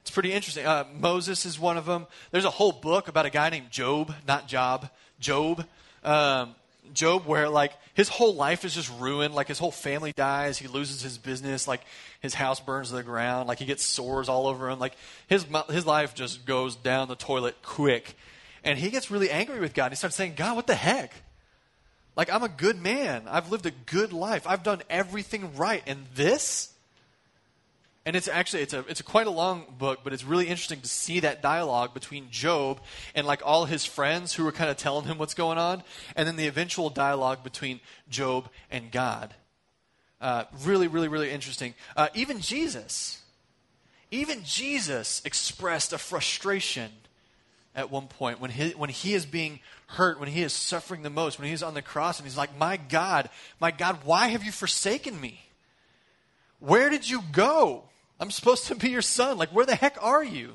It's 0.00 0.10
pretty 0.10 0.32
interesting. 0.32 0.66
Uh, 0.66 0.84
Moses 0.98 1.46
is 1.46 1.58
one 1.58 1.76
of 1.76 1.86
them. 1.86 2.06
There's 2.30 2.44
a 2.44 2.50
whole 2.50 2.72
book 2.72 3.08
about 3.08 3.26
a 3.26 3.30
guy 3.30 3.48
named 3.48 3.70
Job, 3.70 4.14
not 4.26 4.48
Job, 4.48 4.90
Job. 5.18 5.64
Um, 6.02 6.54
Job, 6.92 7.24
where 7.24 7.48
like 7.48 7.72
his 7.94 8.10
whole 8.10 8.34
life 8.34 8.64
is 8.64 8.74
just 8.74 8.92
ruined. 9.00 9.34
Like 9.34 9.48
his 9.48 9.58
whole 9.58 9.70
family 9.70 10.12
dies. 10.12 10.58
He 10.58 10.68
loses 10.68 11.00
his 11.00 11.16
business. 11.16 11.66
Like 11.66 11.80
his 12.20 12.34
house 12.34 12.60
burns 12.60 12.90
to 12.90 12.96
the 12.96 13.02
ground. 13.02 13.48
Like 13.48 13.58
he 13.58 13.64
gets 13.64 13.82
sores 13.82 14.28
all 14.28 14.46
over 14.46 14.68
him. 14.68 14.78
Like 14.78 14.94
his 15.26 15.46
his 15.70 15.86
life 15.86 16.14
just 16.14 16.44
goes 16.44 16.76
down 16.76 17.08
the 17.08 17.16
toilet 17.16 17.56
quick. 17.62 18.16
And 18.64 18.78
he 18.78 18.90
gets 18.90 19.10
really 19.10 19.30
angry 19.30 19.60
with 19.60 19.74
God. 19.74 19.86
And 19.86 19.92
He 19.92 19.96
starts 19.96 20.16
saying, 20.16 20.34
God, 20.36 20.56
what 20.56 20.66
the 20.66 20.74
heck? 20.74 21.12
Like, 22.16 22.32
I'm 22.32 22.42
a 22.42 22.48
good 22.48 22.80
man. 22.80 23.24
I've 23.28 23.50
lived 23.50 23.66
a 23.66 23.70
good 23.70 24.12
life. 24.12 24.46
I've 24.46 24.62
done 24.62 24.82
everything 24.88 25.54
right. 25.56 25.82
And 25.86 26.06
this? 26.14 26.72
And 28.06 28.16
it's 28.16 28.28
actually, 28.28 28.62
it's 28.62 28.72
a, 28.72 28.80
it's 28.88 29.00
a 29.00 29.04
quite 29.04 29.26
a 29.26 29.30
long 29.30 29.64
book, 29.78 30.00
but 30.04 30.12
it's 30.12 30.24
really 30.24 30.46
interesting 30.46 30.80
to 30.80 30.88
see 30.88 31.20
that 31.20 31.42
dialogue 31.42 31.94
between 31.94 32.30
Job 32.30 32.80
and 33.14 33.26
like 33.26 33.42
all 33.44 33.64
his 33.64 33.84
friends 33.84 34.34
who 34.34 34.44
were 34.44 34.52
kind 34.52 34.70
of 34.70 34.76
telling 34.76 35.06
him 35.06 35.18
what's 35.18 35.34
going 35.34 35.58
on, 35.58 35.82
and 36.14 36.28
then 36.28 36.36
the 36.36 36.46
eventual 36.46 36.90
dialogue 36.90 37.42
between 37.42 37.80
Job 38.08 38.48
and 38.70 38.90
God. 38.90 39.34
Uh, 40.20 40.44
really, 40.64 40.86
really, 40.86 41.08
really 41.08 41.30
interesting. 41.30 41.74
Uh, 41.96 42.08
even 42.14 42.40
Jesus, 42.40 43.22
even 44.10 44.44
Jesus 44.44 45.22
expressed 45.24 45.92
a 45.92 45.98
frustration 45.98 46.90
at 47.74 47.90
one 47.90 48.06
point 48.06 48.40
when 48.40 48.50
he, 48.50 48.70
when 48.70 48.90
he 48.90 49.14
is 49.14 49.26
being 49.26 49.60
hurt, 49.88 50.20
when 50.20 50.28
he 50.28 50.42
is 50.42 50.52
suffering 50.52 51.02
the 51.02 51.10
most, 51.10 51.38
when 51.38 51.48
he's 51.48 51.62
on 51.62 51.74
the 51.74 51.82
cross 51.82 52.18
and 52.18 52.26
he's 52.26 52.36
like, 52.36 52.56
My 52.58 52.76
God, 52.76 53.28
my 53.60 53.70
God, 53.70 53.98
why 54.04 54.28
have 54.28 54.44
you 54.44 54.52
forsaken 54.52 55.20
me? 55.20 55.40
Where 56.60 56.88
did 56.88 57.08
you 57.08 57.22
go? 57.32 57.84
I'm 58.18 58.30
supposed 58.30 58.66
to 58.66 58.74
be 58.74 58.90
your 58.90 59.02
son. 59.02 59.38
Like, 59.38 59.50
where 59.50 59.66
the 59.66 59.74
heck 59.74 59.96
are 60.00 60.24
you? 60.24 60.54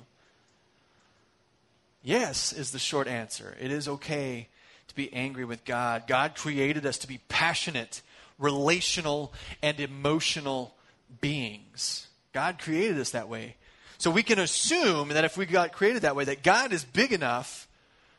Yes, 2.02 2.54
is 2.54 2.72
the 2.72 2.80
short 2.80 3.08
answer. 3.08 3.56
It 3.60 3.72
is 3.72 3.88
okay 3.88 4.48
to 4.88 4.96
be 4.96 5.14
angry 5.14 5.46
with 5.46 5.66
God. 5.66 6.08
God 6.08 6.36
created 6.36 6.86
us 6.86 6.98
to 7.00 7.08
be 7.08 7.20
passionate, 7.28 8.02
relational, 8.38 9.34
and 9.62 9.80
emotional 9.80 10.74
beings. 11.22 12.08
God 12.34 12.60
created 12.60 12.98
us 12.98 13.12
that 13.12 13.28
way. 13.28 13.56
So 14.00 14.10
we 14.10 14.24
can 14.24 14.40
assume 14.40 15.10
that 15.10 15.26
if 15.26 15.38
we 15.38 15.46
got 15.46 15.74
created 15.74 16.04
that 16.04 16.16
way, 16.16 16.24
that 16.24 16.42
God 16.42 16.72
is 16.72 16.86
big 16.86 17.12
enough 17.12 17.68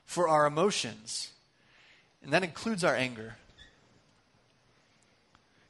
for 0.05 0.29
our 0.29 0.47
emotions. 0.47 1.31
And 2.23 2.33
that 2.35 2.45
includes 2.45 2.85
our 2.85 2.95
anger. 2.95 3.37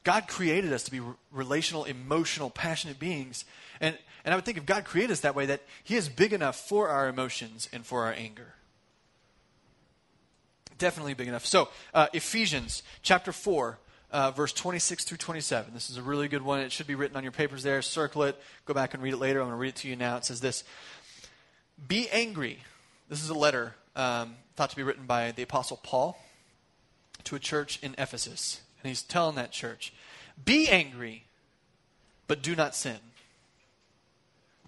God 0.03 0.27
created 0.27 0.73
us 0.73 0.83
to 0.83 0.91
be 0.91 0.99
relational, 1.31 1.85
emotional, 1.85 2.49
passionate 2.49 2.99
beings. 2.99 3.45
And, 3.79 3.97
and 4.25 4.33
I 4.33 4.35
would 4.35 4.43
think 4.43 4.57
if 4.57 4.65
God 4.65 4.83
created 4.83 5.11
us 5.11 5.21
that 5.21 5.33
way, 5.33 5.45
that 5.45 5.61
He 5.81 5.95
is 5.95 6.09
big 6.09 6.33
enough 6.33 6.59
for 6.59 6.89
our 6.89 7.07
emotions 7.07 7.69
and 7.71 7.85
for 7.85 8.03
our 8.03 8.11
anger. 8.11 8.55
Definitely 10.77 11.13
big 11.13 11.29
enough. 11.29 11.45
So, 11.45 11.69
uh, 11.93 12.07
Ephesians 12.11 12.83
chapter 13.01 13.31
4, 13.31 13.77
uh, 14.11 14.31
verse 14.31 14.53
26 14.53 15.05
through 15.05 15.17
27. 15.17 15.73
This 15.73 15.89
is 15.89 15.97
a 15.97 16.01
really 16.01 16.27
good 16.27 16.41
one. 16.41 16.59
It 16.59 16.71
should 16.71 16.87
be 16.87 16.95
written 16.95 17.17
on 17.17 17.23
your 17.23 17.31
papers 17.31 17.63
there. 17.63 17.81
Circle 17.81 18.23
it. 18.23 18.41
Go 18.65 18.73
back 18.73 18.93
and 18.93 19.01
read 19.01 19.13
it 19.13 19.17
later. 19.17 19.39
I'm 19.39 19.47
going 19.47 19.57
to 19.57 19.61
read 19.61 19.69
it 19.69 19.75
to 19.77 19.87
you 19.87 19.95
now. 19.95 20.17
It 20.17 20.25
says 20.25 20.41
this 20.41 20.63
Be 21.87 22.09
angry. 22.09 22.59
This 23.09 23.23
is 23.23 23.29
a 23.29 23.35
letter 23.35 23.75
um, 23.95 24.35
thought 24.55 24.69
to 24.69 24.75
be 24.75 24.83
written 24.83 25.05
by 25.05 25.31
the 25.31 25.43
Apostle 25.43 25.79
Paul 25.81 26.17
to 27.23 27.35
a 27.35 27.39
church 27.39 27.79
in 27.81 27.95
Ephesus. 27.97 28.61
And 28.83 28.89
he's 28.89 29.01
telling 29.01 29.35
that 29.35 29.51
church, 29.51 29.93
Be 30.43 30.67
angry, 30.69 31.23
but 32.27 32.41
do 32.41 32.55
not 32.55 32.75
sin. 32.75 32.99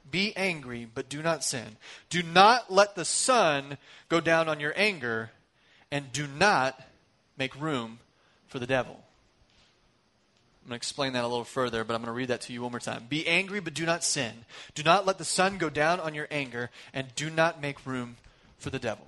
Be 0.10 0.36
angry, 0.38 0.88
but 0.94 1.10
do 1.10 1.24
not 1.24 1.44
sin. 1.44 1.78
Do 2.10 2.22
not 2.22 2.72
let 2.72 2.96
the 2.96 3.06
sun 3.06 3.78
go 4.10 4.22
down 4.22 4.48
on 4.48 4.60
your 4.60 4.74
anger, 4.76 5.32
and 5.92 6.12
do 6.12 6.28
not 6.28 6.80
make 7.36 7.60
room 7.60 8.00
for 8.48 8.60
the 8.60 8.68
devil. 8.68 9.03
I'm 10.64 10.70
going 10.70 10.72
to 10.72 10.76
explain 10.76 11.14
that 11.14 11.26
a 11.26 11.28
little 11.28 11.44
further, 11.44 11.84
but 11.84 11.94
I'm 11.94 12.00
going 12.00 12.08
to 12.08 12.14
read 12.14 12.30
that 12.30 12.42
to 12.42 12.54
you 12.54 12.62
one 12.62 12.72
more 12.72 12.80
time. 12.80 13.06
Be 13.10 13.28
angry, 13.28 13.60
but 13.60 13.74
do 13.74 13.86
not 13.86 14.02
sin. 14.02 14.32
Do 14.76 14.84
not 14.84 15.06
let 15.06 15.18
the 15.18 15.26
sun 15.26 15.58
go 15.58 15.70
down 15.70 16.00
on 16.00 16.14
your 16.14 16.28
anger, 16.32 16.70
and 16.94 17.14
do 17.16 17.30
not 17.30 17.62
make 17.62 17.86
room 17.86 18.16
for 18.60 18.70
the 18.70 18.80
devil. 18.80 19.06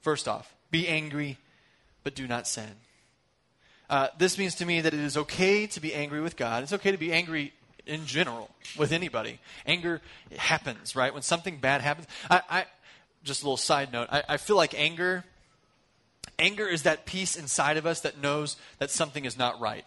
First 0.00 0.26
off, 0.26 0.54
be 0.70 0.88
angry, 0.88 1.36
but 2.02 2.14
do 2.14 2.26
not 2.26 2.48
sin. 2.48 2.70
Uh, 3.90 4.08
this 4.16 4.38
means 4.38 4.54
to 4.56 4.64
me 4.64 4.80
that 4.80 4.94
it 4.94 5.00
is 5.00 5.18
okay 5.18 5.66
to 5.66 5.80
be 5.80 5.92
angry 5.92 6.22
with 6.22 6.36
God. 6.36 6.62
It's 6.62 6.72
okay 6.72 6.92
to 6.92 6.98
be 6.98 7.12
angry 7.12 7.52
in 7.86 8.06
general 8.06 8.50
with 8.78 8.92
anybody. 8.92 9.40
Anger 9.66 10.00
happens, 10.36 10.96
right? 10.96 11.12
When 11.12 11.22
something 11.22 11.58
bad 11.58 11.82
happens. 11.82 12.06
I, 12.30 12.40
I 12.48 12.64
just 13.22 13.42
a 13.42 13.44
little 13.44 13.58
side 13.58 13.92
note. 13.92 14.08
I, 14.10 14.22
I 14.30 14.36
feel 14.38 14.56
like 14.56 14.74
anger. 14.74 15.24
Anger 16.38 16.66
is 16.66 16.82
that 16.82 17.04
piece 17.04 17.36
inside 17.36 17.76
of 17.76 17.86
us 17.86 18.00
that 18.00 18.20
knows 18.20 18.56
that 18.78 18.90
something 18.90 19.24
is 19.24 19.38
not 19.38 19.60
right, 19.60 19.86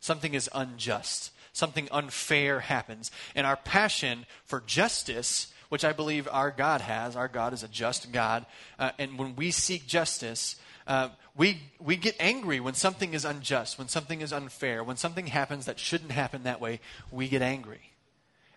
something 0.00 0.34
is 0.34 0.50
unjust, 0.54 1.32
something 1.52 1.88
unfair 1.92 2.60
happens, 2.60 3.10
and 3.34 3.46
our 3.46 3.56
passion 3.56 4.26
for 4.44 4.62
justice 4.66 5.52
which 5.70 5.84
I 5.84 5.92
believe 5.92 6.28
our 6.30 6.50
God 6.50 6.82
has. 6.82 7.16
Our 7.16 7.28
God 7.28 7.54
is 7.54 7.62
a 7.62 7.68
just 7.68 8.12
God. 8.12 8.44
Uh, 8.78 8.90
and 8.98 9.18
when 9.18 9.36
we 9.36 9.52
seek 9.52 9.86
justice, 9.86 10.56
uh, 10.86 11.08
we, 11.36 11.60
we 11.78 11.96
get 11.96 12.16
angry 12.18 12.60
when 12.60 12.74
something 12.74 13.14
is 13.14 13.24
unjust, 13.24 13.78
when 13.78 13.88
something 13.88 14.20
is 14.20 14.32
unfair, 14.32 14.84
when 14.84 14.96
something 14.96 15.28
happens 15.28 15.66
that 15.66 15.78
shouldn't 15.78 16.10
happen 16.10 16.42
that 16.42 16.60
way, 16.60 16.80
we 17.10 17.28
get 17.28 17.40
angry. 17.40 17.92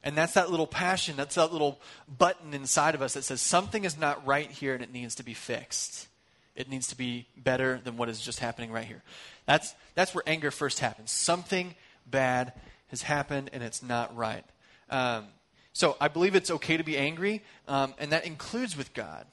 And 0.03 0.17
that's 0.17 0.33
that 0.33 0.49
little 0.49 0.67
passion, 0.67 1.15
that's 1.15 1.35
that 1.35 1.53
little 1.53 1.79
button 2.17 2.53
inside 2.53 2.95
of 2.95 3.01
us 3.01 3.13
that 3.13 3.23
says 3.23 3.41
something 3.41 3.85
is 3.85 3.97
not 3.97 4.25
right 4.25 4.49
here 4.49 4.73
and 4.73 4.83
it 4.83 4.91
needs 4.91 5.15
to 5.15 5.23
be 5.23 5.35
fixed. 5.35 6.07
It 6.55 6.69
needs 6.69 6.87
to 6.87 6.97
be 6.97 7.25
better 7.35 7.79
than 7.83 7.97
what 7.97 8.09
is 8.09 8.21
just 8.21 8.39
happening 8.39 8.71
right 8.71 8.85
here. 8.85 9.01
That's, 9.45 9.73
that's 9.95 10.13
where 10.13 10.23
anger 10.27 10.51
first 10.51 10.79
happens. 10.79 11.11
Something 11.11 11.75
bad 12.05 12.53
has 12.87 13.01
happened 13.01 13.49
and 13.53 13.63
it's 13.63 13.81
not 13.81 14.15
right. 14.15 14.45
Um, 14.89 15.25
so 15.73 15.97
I 15.99 16.07
believe 16.07 16.35
it's 16.35 16.51
okay 16.51 16.77
to 16.77 16.83
be 16.83 16.97
angry, 16.97 17.41
um, 17.67 17.95
and 17.97 18.11
that 18.11 18.25
includes 18.25 18.77
with 18.77 18.93
God. 18.93 19.25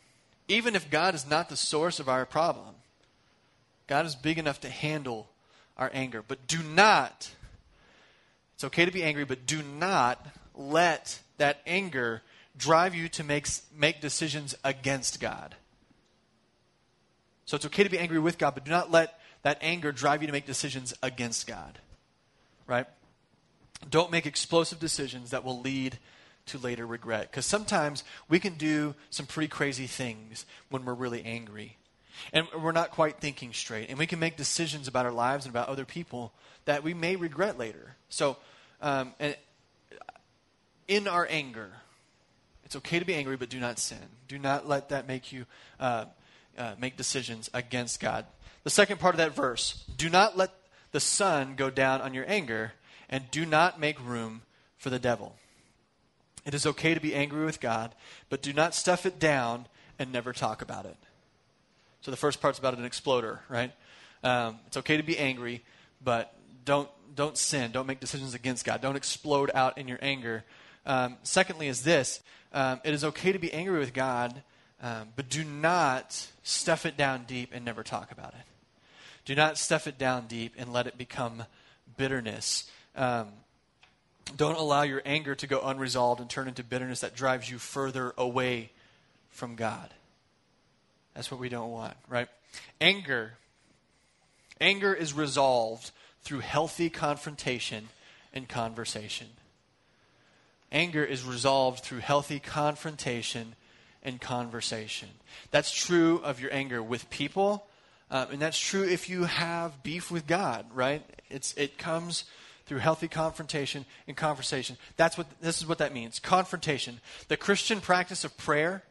Even 0.48 0.74
if 0.74 0.90
God 0.90 1.14
is 1.14 1.28
not 1.28 1.50
the 1.50 1.56
source 1.56 2.00
of 2.00 2.08
our 2.08 2.24
problem, 2.24 2.74
God 3.86 4.06
is 4.06 4.14
big 4.14 4.38
enough 4.38 4.60
to 4.60 4.70
handle 4.70 5.28
our 5.76 5.90
anger. 5.92 6.24
But 6.26 6.46
do 6.46 6.62
not, 6.62 7.30
it's 8.54 8.64
okay 8.64 8.86
to 8.86 8.90
be 8.90 9.02
angry, 9.02 9.24
but 9.24 9.46
do 9.46 9.62
not 9.62 10.26
let 10.54 11.20
that 11.36 11.60
anger 11.66 12.22
drive 12.56 12.94
you 12.94 13.08
to 13.10 13.24
make, 13.24 13.46
make 13.76 14.00
decisions 14.00 14.54
against 14.64 15.20
God. 15.20 15.54
So 17.50 17.56
it's 17.56 17.66
okay 17.66 17.82
to 17.82 17.90
be 17.90 17.98
angry 17.98 18.20
with 18.20 18.38
God, 18.38 18.54
but 18.54 18.64
do 18.64 18.70
not 18.70 18.92
let 18.92 19.18
that 19.42 19.58
anger 19.60 19.90
drive 19.90 20.22
you 20.22 20.28
to 20.28 20.32
make 20.32 20.46
decisions 20.46 20.94
against 21.02 21.48
God. 21.48 21.80
Right? 22.68 22.86
Don't 23.90 24.12
make 24.12 24.24
explosive 24.24 24.78
decisions 24.78 25.30
that 25.30 25.42
will 25.42 25.60
lead 25.60 25.98
to 26.46 26.58
later 26.58 26.86
regret. 26.86 27.28
Because 27.28 27.46
sometimes 27.46 28.04
we 28.28 28.38
can 28.38 28.54
do 28.54 28.94
some 29.10 29.26
pretty 29.26 29.48
crazy 29.48 29.88
things 29.88 30.46
when 30.68 30.84
we're 30.84 30.94
really 30.94 31.24
angry. 31.24 31.76
And 32.32 32.46
we're 32.56 32.70
not 32.70 32.92
quite 32.92 33.18
thinking 33.18 33.52
straight. 33.52 33.90
And 33.90 33.98
we 33.98 34.06
can 34.06 34.20
make 34.20 34.36
decisions 34.36 34.86
about 34.86 35.04
our 35.04 35.10
lives 35.10 35.44
and 35.44 35.52
about 35.52 35.66
other 35.66 35.84
people 35.84 36.32
that 36.66 36.84
we 36.84 36.94
may 36.94 37.16
regret 37.16 37.58
later. 37.58 37.96
So, 38.10 38.36
um, 38.80 39.12
and 39.18 39.36
in 40.86 41.08
our 41.08 41.26
anger, 41.28 41.72
it's 42.64 42.76
okay 42.76 43.00
to 43.00 43.04
be 43.04 43.14
angry, 43.14 43.36
but 43.36 43.48
do 43.48 43.58
not 43.58 43.80
sin. 43.80 43.98
Do 44.28 44.38
not 44.38 44.68
let 44.68 44.90
that 44.90 45.08
make 45.08 45.32
you 45.32 45.46
uh, 45.80 46.04
uh, 46.58 46.74
make 46.78 46.96
decisions 46.96 47.50
against 47.54 48.00
God. 48.00 48.26
The 48.64 48.70
second 48.70 49.00
part 49.00 49.14
of 49.14 49.18
that 49.18 49.34
verse 49.34 49.84
do 49.96 50.10
not 50.10 50.36
let 50.36 50.50
the 50.92 51.00
sun 51.00 51.54
go 51.56 51.70
down 51.70 52.00
on 52.00 52.14
your 52.14 52.24
anger, 52.28 52.72
and 53.08 53.30
do 53.30 53.46
not 53.46 53.80
make 53.80 54.04
room 54.04 54.42
for 54.78 54.90
the 54.90 54.98
devil. 54.98 55.36
It 56.44 56.54
is 56.54 56.66
okay 56.66 56.94
to 56.94 57.00
be 57.00 57.14
angry 57.14 57.44
with 57.44 57.60
God, 57.60 57.94
but 58.28 58.42
do 58.42 58.52
not 58.52 58.74
stuff 58.74 59.06
it 59.06 59.18
down 59.18 59.66
and 59.98 60.12
never 60.12 60.32
talk 60.32 60.62
about 60.62 60.86
it. 60.86 60.96
So 62.00 62.10
the 62.10 62.16
first 62.16 62.40
part's 62.40 62.58
about 62.58 62.76
an 62.78 62.84
exploder, 62.84 63.40
right? 63.48 63.72
Um, 64.24 64.58
it's 64.66 64.76
okay 64.78 64.96
to 64.96 65.02
be 65.02 65.18
angry, 65.18 65.62
but 66.02 66.34
don't 66.64 66.88
don't 67.14 67.36
sin. 67.36 67.72
Don't 67.72 67.86
make 67.86 68.00
decisions 68.00 68.34
against 68.34 68.64
God. 68.64 68.80
Don't 68.80 68.96
explode 68.96 69.50
out 69.54 69.76
in 69.76 69.88
your 69.88 69.98
anger. 70.00 70.44
Um, 70.86 71.16
secondly, 71.22 71.68
is 71.68 71.82
this: 71.82 72.20
um, 72.52 72.80
it 72.84 72.94
is 72.94 73.04
okay 73.04 73.32
to 73.32 73.38
be 73.38 73.52
angry 73.52 73.78
with 73.78 73.92
God, 73.92 74.42
um, 74.82 75.08
but 75.16 75.28
do 75.28 75.44
not 75.44 76.26
stuff 76.42 76.86
it 76.86 76.96
down 76.96 77.24
deep 77.26 77.50
and 77.52 77.64
never 77.64 77.82
talk 77.82 78.12
about 78.12 78.30
it. 78.30 78.46
Do 79.24 79.34
not 79.34 79.58
stuff 79.58 79.86
it 79.86 79.98
down 79.98 80.26
deep 80.26 80.54
and 80.56 80.72
let 80.72 80.86
it 80.86 80.96
become 80.96 81.44
bitterness. 81.96 82.70
Um, 82.96 83.28
don't 84.36 84.56
allow 84.56 84.82
your 84.82 85.02
anger 85.04 85.34
to 85.34 85.46
go 85.46 85.60
unresolved 85.60 86.20
and 86.20 86.30
turn 86.30 86.48
into 86.48 86.64
bitterness 86.64 87.00
that 87.00 87.14
drives 87.14 87.50
you 87.50 87.58
further 87.58 88.14
away 88.16 88.70
from 89.30 89.56
God. 89.56 89.92
That's 91.14 91.30
what 91.30 91.40
we 91.40 91.48
don't 91.48 91.70
want, 91.70 91.94
right? 92.08 92.28
Anger. 92.80 93.34
Anger 94.60 94.94
is 94.94 95.12
resolved 95.12 95.90
through 96.22 96.40
healthy 96.40 96.90
confrontation 96.90 97.88
and 98.32 98.48
conversation. 98.48 99.26
Anger 100.72 101.04
is 101.04 101.24
resolved 101.24 101.80
through 101.80 101.98
healthy 101.98 102.38
confrontation 102.38 103.54
and 104.02 104.20
conversation. 104.20 105.08
That's 105.50 105.72
true 105.72 106.20
of 106.24 106.40
your 106.40 106.52
anger 106.52 106.82
with 106.82 107.10
people, 107.10 107.66
um, 108.10 108.28
and 108.32 108.42
that's 108.42 108.58
true 108.58 108.82
if 108.82 109.08
you 109.08 109.24
have 109.24 109.82
beef 109.82 110.10
with 110.10 110.26
God, 110.26 110.66
right? 110.74 111.02
It's, 111.28 111.54
it 111.54 111.78
comes 111.78 112.24
through 112.70 112.78
healthy 112.78 113.08
confrontation 113.08 113.84
and 114.06 114.16
conversation. 114.16 114.76
That's 114.96 115.18
what 115.18 115.26
this 115.40 115.58
is 115.58 115.66
what 115.66 115.78
that 115.78 115.92
means. 115.92 116.20
Confrontation. 116.20 117.00
The 117.26 117.36
Christian 117.36 117.80
practice 117.80 118.22
of 118.22 118.36
prayer. 118.36 118.84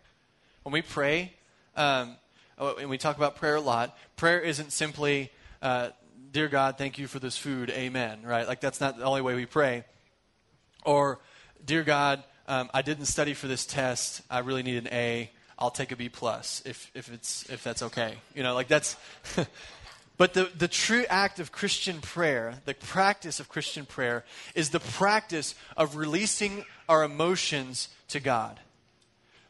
When 0.63 0.73
we 0.73 0.81
pray, 0.81 1.31
um, 1.77 2.17
oh, 2.57 2.75
and 2.75 2.89
we 2.89 2.97
talk 2.97 3.15
about 3.15 3.37
prayer 3.37 3.55
a 3.55 3.61
lot. 3.61 3.97
Prayer 4.17 4.41
isn't 4.41 4.73
simply, 4.73 5.31
uh, 5.61 5.91
"Dear 6.33 6.49
God, 6.49 6.77
thank 6.77 6.97
you 6.97 7.07
for 7.07 7.19
this 7.19 7.37
food, 7.37 7.69
Amen." 7.69 8.21
Right? 8.23 8.45
Like 8.45 8.59
that's 8.59 8.81
not 8.81 8.97
the 8.97 9.05
only 9.05 9.21
way 9.21 9.35
we 9.35 9.45
pray. 9.45 9.85
Or, 10.83 11.19
"Dear 11.63 11.83
God, 11.83 12.21
um, 12.49 12.69
I 12.73 12.81
didn't 12.81 13.05
study 13.05 13.33
for 13.33 13.47
this 13.47 13.65
test. 13.65 14.21
I 14.29 14.39
really 14.39 14.63
need 14.63 14.77
an 14.77 14.87
A. 14.91 15.31
I'll 15.57 15.71
take 15.71 15.91
a 15.91 15.95
B 15.95 16.09
plus 16.09 16.61
if 16.65 16.91
if 16.93 17.11
it's 17.13 17.49
if 17.49 17.63
that's 17.63 17.83
okay." 17.83 18.15
You 18.35 18.43
know, 18.43 18.53
like 18.55 18.67
that's. 18.67 18.97
But 20.17 20.33
the, 20.33 20.51
the 20.53 20.67
true 20.67 21.05
act 21.09 21.39
of 21.39 21.53
Christian 21.53 22.01
prayer, 22.01 22.55
the 22.65 22.73
practice 22.73 23.39
of 23.39 23.47
Christian 23.47 23.85
prayer, 23.85 24.25
is 24.53 24.69
the 24.69 24.81
practice 24.81 25.55
of 25.77 25.95
releasing 25.95 26.65
our 26.89 27.05
emotions 27.05 27.87
to 28.09 28.19
God. 28.19 28.59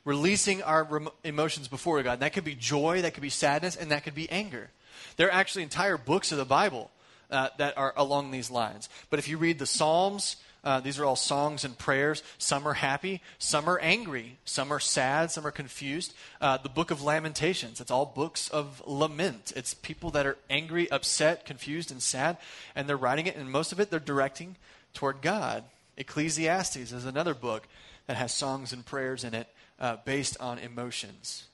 Releasing 0.06 0.62
our 0.62 0.84
rem- 0.84 1.10
emotions 1.24 1.68
before 1.68 2.04
God. 2.04 2.14
And 2.14 2.22
that 2.22 2.34
could 2.34 2.44
be 2.44 2.54
joy, 2.54 3.02
that 3.02 3.16
could 3.16 3.24
be 3.24 3.32
sadness, 3.32 3.76
and 3.76 3.90
that 3.90 4.04
could 4.04 4.14
be 4.14 4.30
anger. 4.30 4.70
There 5.18 5.28
are 5.28 5.34
actually 5.34 5.64
entire 5.64 5.98
books 5.98 6.32
of 6.32 6.38
the 6.38 6.46
Bible 6.46 6.92
uh, 7.32 7.50
that 7.58 7.76
are 7.76 7.96
along 7.98 8.30
these 8.30 8.52
lines. 8.52 8.90
But 9.10 9.18
if 9.18 9.28
you 9.28 9.40
read 9.40 9.58
the 9.58 9.66
Psalms, 9.66 10.36
Uh, 10.64 10.80
these 10.80 11.00
are 11.00 11.06
all 11.06 11.16
songs 11.16 11.64
and 11.64 11.78
prayers. 11.78 12.22
Some 12.38 12.68
are 12.68 12.74
happy, 12.74 13.22
some 13.38 13.70
are 13.70 13.80
angry, 13.80 14.38
some 14.46 14.74
are 14.74 14.80
sad, 14.80 15.32
some 15.32 15.48
are 15.48 15.52
confused. 15.52 16.14
Uh, 16.42 16.58
the 16.58 16.70
book 16.70 16.92
of 16.92 17.02
Lamentations, 17.02 17.80
it's 17.80 17.92
all 17.92 18.06
books 18.06 18.50
of 18.50 18.84
lament. 18.86 19.54
It's 19.56 19.74
people 19.74 20.12
that 20.12 20.26
are 20.26 20.38
angry, 20.50 20.92
upset, 20.92 21.46
confused, 21.46 21.92
and 21.92 22.02
sad, 22.02 22.38
and 22.76 22.90
they're 22.90 22.98
writing 22.98 23.28
it, 23.28 23.36
and 23.36 23.50
most 23.50 23.72
of 23.72 23.80
it 23.80 23.90
they're 23.90 24.00
directing 24.00 24.58
toward 24.94 25.22
God. 25.22 25.64
Ecclesiastes 25.98 26.92
is 26.92 27.06
another 27.06 27.34
book 27.34 27.68
that 28.08 28.18
has 28.18 28.34
songs 28.34 28.74
and 28.74 28.86
prayers 28.86 29.24
in 29.24 29.34
it 29.34 29.48
uh, 29.80 29.98
based 30.04 30.36
on 30.40 30.60
emotions. 30.60 31.46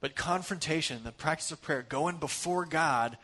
But 0.00 0.16
confrontation, 0.16 1.04
the 1.04 1.12
practice 1.12 1.52
of 1.52 1.62
prayer, 1.62 1.84
going 1.88 2.16
before 2.16 2.64
God 2.64 3.16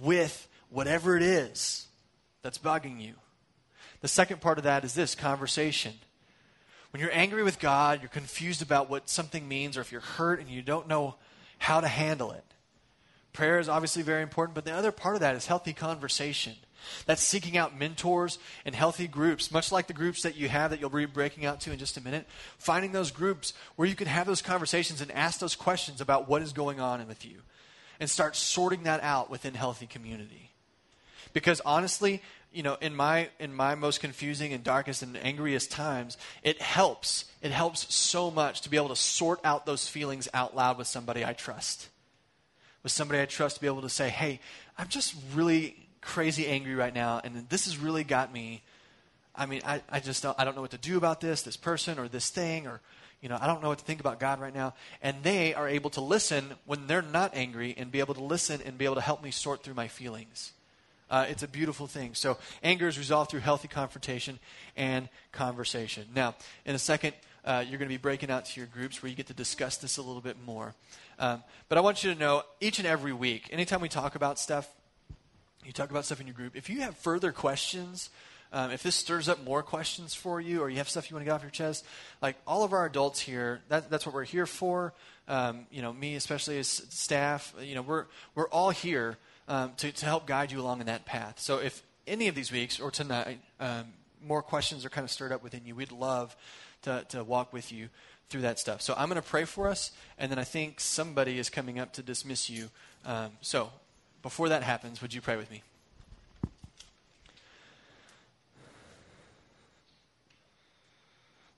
with 0.00 0.48
whatever 0.70 1.16
it 1.16 1.22
is 1.22 1.86
that's 2.42 2.58
bugging 2.58 3.00
you. 3.00 3.14
The 4.02 4.08
second 4.08 4.40
part 4.40 4.58
of 4.58 4.64
that 4.64 4.84
is 4.84 4.94
this 4.94 5.14
conversation. 5.14 5.94
When 6.90 7.00
you're 7.00 7.14
angry 7.14 7.42
with 7.42 7.58
God, 7.58 8.02
you're 8.02 8.10
confused 8.10 8.60
about 8.60 8.90
what 8.90 9.08
something 9.08 9.48
means, 9.48 9.78
or 9.78 9.80
if 9.80 9.90
you're 9.90 10.02
hurt 10.02 10.40
and 10.40 10.50
you 10.50 10.60
don't 10.60 10.88
know 10.88 11.14
how 11.58 11.80
to 11.80 11.88
handle 11.88 12.32
it. 12.32 12.44
Prayer 13.32 13.58
is 13.58 13.68
obviously 13.68 14.02
very 14.02 14.22
important, 14.22 14.54
but 14.54 14.66
the 14.66 14.74
other 14.74 14.92
part 14.92 15.14
of 15.14 15.22
that 15.22 15.34
is 15.34 15.46
healthy 15.46 15.72
conversation. 15.72 16.54
That's 17.06 17.22
seeking 17.22 17.56
out 17.56 17.78
mentors 17.78 18.38
and 18.66 18.74
healthy 18.74 19.08
groups, 19.08 19.50
much 19.52 19.72
like 19.72 19.86
the 19.86 19.94
groups 19.94 20.22
that 20.22 20.36
you 20.36 20.48
have 20.48 20.70
that 20.70 20.80
you'll 20.80 20.90
be 20.90 21.06
breaking 21.06 21.46
out 21.46 21.60
to 21.62 21.72
in 21.72 21.78
just 21.78 21.96
a 21.96 22.02
minute. 22.02 22.26
Finding 22.58 22.92
those 22.92 23.10
groups 23.10 23.54
where 23.76 23.88
you 23.88 23.94
can 23.94 24.08
have 24.08 24.26
those 24.26 24.42
conversations 24.42 25.00
and 25.00 25.10
ask 25.12 25.38
those 25.40 25.56
questions 25.56 26.00
about 26.00 26.28
what 26.28 26.42
is 26.42 26.52
going 26.52 26.80
on 26.80 27.06
with 27.06 27.24
you 27.24 27.38
and 28.00 28.10
start 28.10 28.36
sorting 28.36 28.82
that 28.82 29.02
out 29.02 29.30
within 29.30 29.54
healthy 29.54 29.86
community. 29.86 30.51
Because 31.32 31.60
honestly, 31.60 32.22
you 32.52 32.62
know, 32.62 32.76
in 32.80 32.94
my 32.94 33.30
in 33.38 33.54
my 33.54 33.74
most 33.74 34.00
confusing 34.00 34.52
and 34.52 34.62
darkest 34.62 35.02
and 35.02 35.16
angriest 35.16 35.70
times, 35.70 36.18
it 36.42 36.60
helps. 36.60 37.24
It 37.40 37.50
helps 37.50 37.92
so 37.92 38.30
much 38.30 38.60
to 38.62 38.68
be 38.68 38.76
able 38.76 38.90
to 38.90 38.96
sort 38.96 39.40
out 39.44 39.66
those 39.66 39.88
feelings 39.88 40.28
out 40.34 40.54
loud 40.54 40.78
with 40.78 40.86
somebody 40.86 41.24
I 41.24 41.32
trust. 41.32 41.88
With 42.82 42.92
somebody 42.92 43.20
I 43.20 43.26
trust 43.26 43.56
to 43.56 43.60
be 43.60 43.66
able 43.66 43.82
to 43.82 43.88
say, 43.88 44.08
"Hey, 44.10 44.40
I'm 44.76 44.88
just 44.88 45.14
really 45.34 45.76
crazy 46.00 46.46
angry 46.46 46.74
right 46.74 46.94
now, 46.94 47.20
and 47.22 47.48
this 47.48 47.64
has 47.64 47.78
really 47.78 48.04
got 48.04 48.32
me. 48.32 48.62
I 49.34 49.46
mean, 49.46 49.62
I, 49.64 49.80
I 49.88 50.00
just 50.00 50.22
don't, 50.22 50.38
I 50.38 50.44
don't 50.44 50.54
know 50.54 50.60
what 50.60 50.72
to 50.72 50.78
do 50.78 50.98
about 50.98 51.20
this, 51.20 51.42
this 51.42 51.56
person, 51.56 51.98
or 51.98 52.08
this 52.08 52.28
thing, 52.28 52.66
or 52.66 52.80
you 53.22 53.28
know, 53.28 53.38
I 53.40 53.46
don't 53.46 53.62
know 53.62 53.68
what 53.68 53.78
to 53.78 53.84
think 53.84 54.00
about 54.00 54.18
God 54.18 54.40
right 54.40 54.52
now. 54.52 54.74
And 55.00 55.22
they 55.22 55.54
are 55.54 55.68
able 55.68 55.90
to 55.90 56.00
listen 56.00 56.54
when 56.66 56.88
they're 56.88 57.02
not 57.02 57.34
angry, 57.34 57.74
and 57.78 57.90
be 57.90 58.00
able 58.00 58.14
to 58.14 58.22
listen 58.22 58.60
and 58.66 58.76
be 58.76 58.84
able 58.84 58.96
to 58.96 59.00
help 59.00 59.22
me 59.22 59.30
sort 59.30 59.62
through 59.62 59.74
my 59.74 59.88
feelings. 59.88 60.52
Uh, 61.12 61.26
it's 61.28 61.42
a 61.42 61.48
beautiful 61.48 61.86
thing. 61.86 62.14
So 62.14 62.38
anger 62.62 62.88
is 62.88 62.96
resolved 62.96 63.30
through 63.30 63.40
healthy 63.40 63.68
confrontation 63.68 64.38
and 64.78 65.10
conversation. 65.30 66.06
Now, 66.14 66.34
in 66.64 66.74
a 66.74 66.78
second, 66.78 67.12
uh, 67.44 67.62
you're 67.68 67.78
going 67.78 67.88
to 67.90 67.94
be 67.94 67.98
breaking 67.98 68.30
out 68.30 68.46
to 68.46 68.58
your 68.58 68.66
groups 68.66 69.02
where 69.02 69.10
you 69.10 69.14
get 69.14 69.26
to 69.26 69.34
discuss 69.34 69.76
this 69.76 69.98
a 69.98 70.02
little 70.02 70.22
bit 70.22 70.38
more. 70.46 70.74
Um, 71.18 71.42
but 71.68 71.76
I 71.76 71.82
want 71.82 72.02
you 72.02 72.14
to 72.14 72.18
know 72.18 72.44
each 72.62 72.78
and 72.78 72.88
every 72.88 73.12
week, 73.12 73.50
anytime 73.52 73.82
we 73.82 73.90
talk 73.90 74.14
about 74.14 74.38
stuff, 74.38 74.66
you 75.66 75.72
talk 75.72 75.90
about 75.90 76.06
stuff 76.06 76.18
in 76.18 76.26
your 76.26 76.34
group. 76.34 76.56
If 76.56 76.70
you 76.70 76.80
have 76.80 76.96
further 76.96 77.30
questions, 77.30 78.08
um, 78.50 78.70
if 78.70 78.82
this 78.82 78.94
stirs 78.94 79.28
up 79.28 79.44
more 79.44 79.62
questions 79.62 80.14
for 80.14 80.40
you, 80.40 80.62
or 80.62 80.70
you 80.70 80.78
have 80.78 80.88
stuff 80.88 81.10
you 81.10 81.14
want 81.14 81.26
to 81.26 81.28
get 81.28 81.34
off 81.34 81.42
your 81.42 81.50
chest, 81.50 81.84
like 82.22 82.36
all 82.46 82.64
of 82.64 82.72
our 82.72 82.86
adults 82.86 83.20
here, 83.20 83.60
that, 83.68 83.90
that's 83.90 84.06
what 84.06 84.14
we're 84.14 84.24
here 84.24 84.46
for. 84.46 84.94
Um, 85.28 85.66
you 85.70 85.82
know, 85.82 85.92
me 85.92 86.14
especially 86.14 86.58
as 86.58 86.68
staff, 86.68 87.54
you 87.60 87.74
know, 87.74 87.82
we're 87.82 88.06
we're 88.34 88.48
all 88.48 88.70
here 88.70 89.18
um, 89.48 89.72
to 89.78 89.92
to 89.92 90.06
help 90.06 90.26
guide 90.26 90.52
you 90.52 90.60
along 90.60 90.80
in 90.80 90.86
that 90.86 91.04
path. 91.04 91.40
So 91.40 91.58
if 91.58 91.82
any 92.06 92.28
of 92.28 92.34
these 92.34 92.52
weeks 92.52 92.80
or 92.80 92.90
tonight, 92.90 93.40
um, 93.60 93.86
more 94.24 94.42
questions 94.42 94.84
are 94.84 94.90
kind 94.90 95.04
of 95.04 95.10
stirred 95.10 95.32
up 95.32 95.42
within 95.42 95.62
you, 95.64 95.74
we'd 95.74 95.92
love 95.92 96.36
to 96.82 97.04
to 97.08 97.24
walk 97.24 97.52
with 97.52 97.72
you 97.72 97.88
through 98.28 98.42
that 98.42 98.58
stuff. 98.58 98.80
So 98.80 98.94
I'm 98.96 99.08
going 99.08 99.20
to 99.20 99.28
pray 99.28 99.44
for 99.44 99.68
us, 99.68 99.92
and 100.18 100.30
then 100.30 100.38
I 100.38 100.44
think 100.44 100.80
somebody 100.80 101.38
is 101.38 101.50
coming 101.50 101.78
up 101.78 101.92
to 101.94 102.02
dismiss 102.02 102.48
you. 102.48 102.70
Um, 103.04 103.32
so 103.42 103.70
before 104.22 104.48
that 104.48 104.62
happens, 104.62 105.02
would 105.02 105.12
you 105.12 105.20
pray 105.20 105.36
with 105.36 105.50
me? 105.50 105.62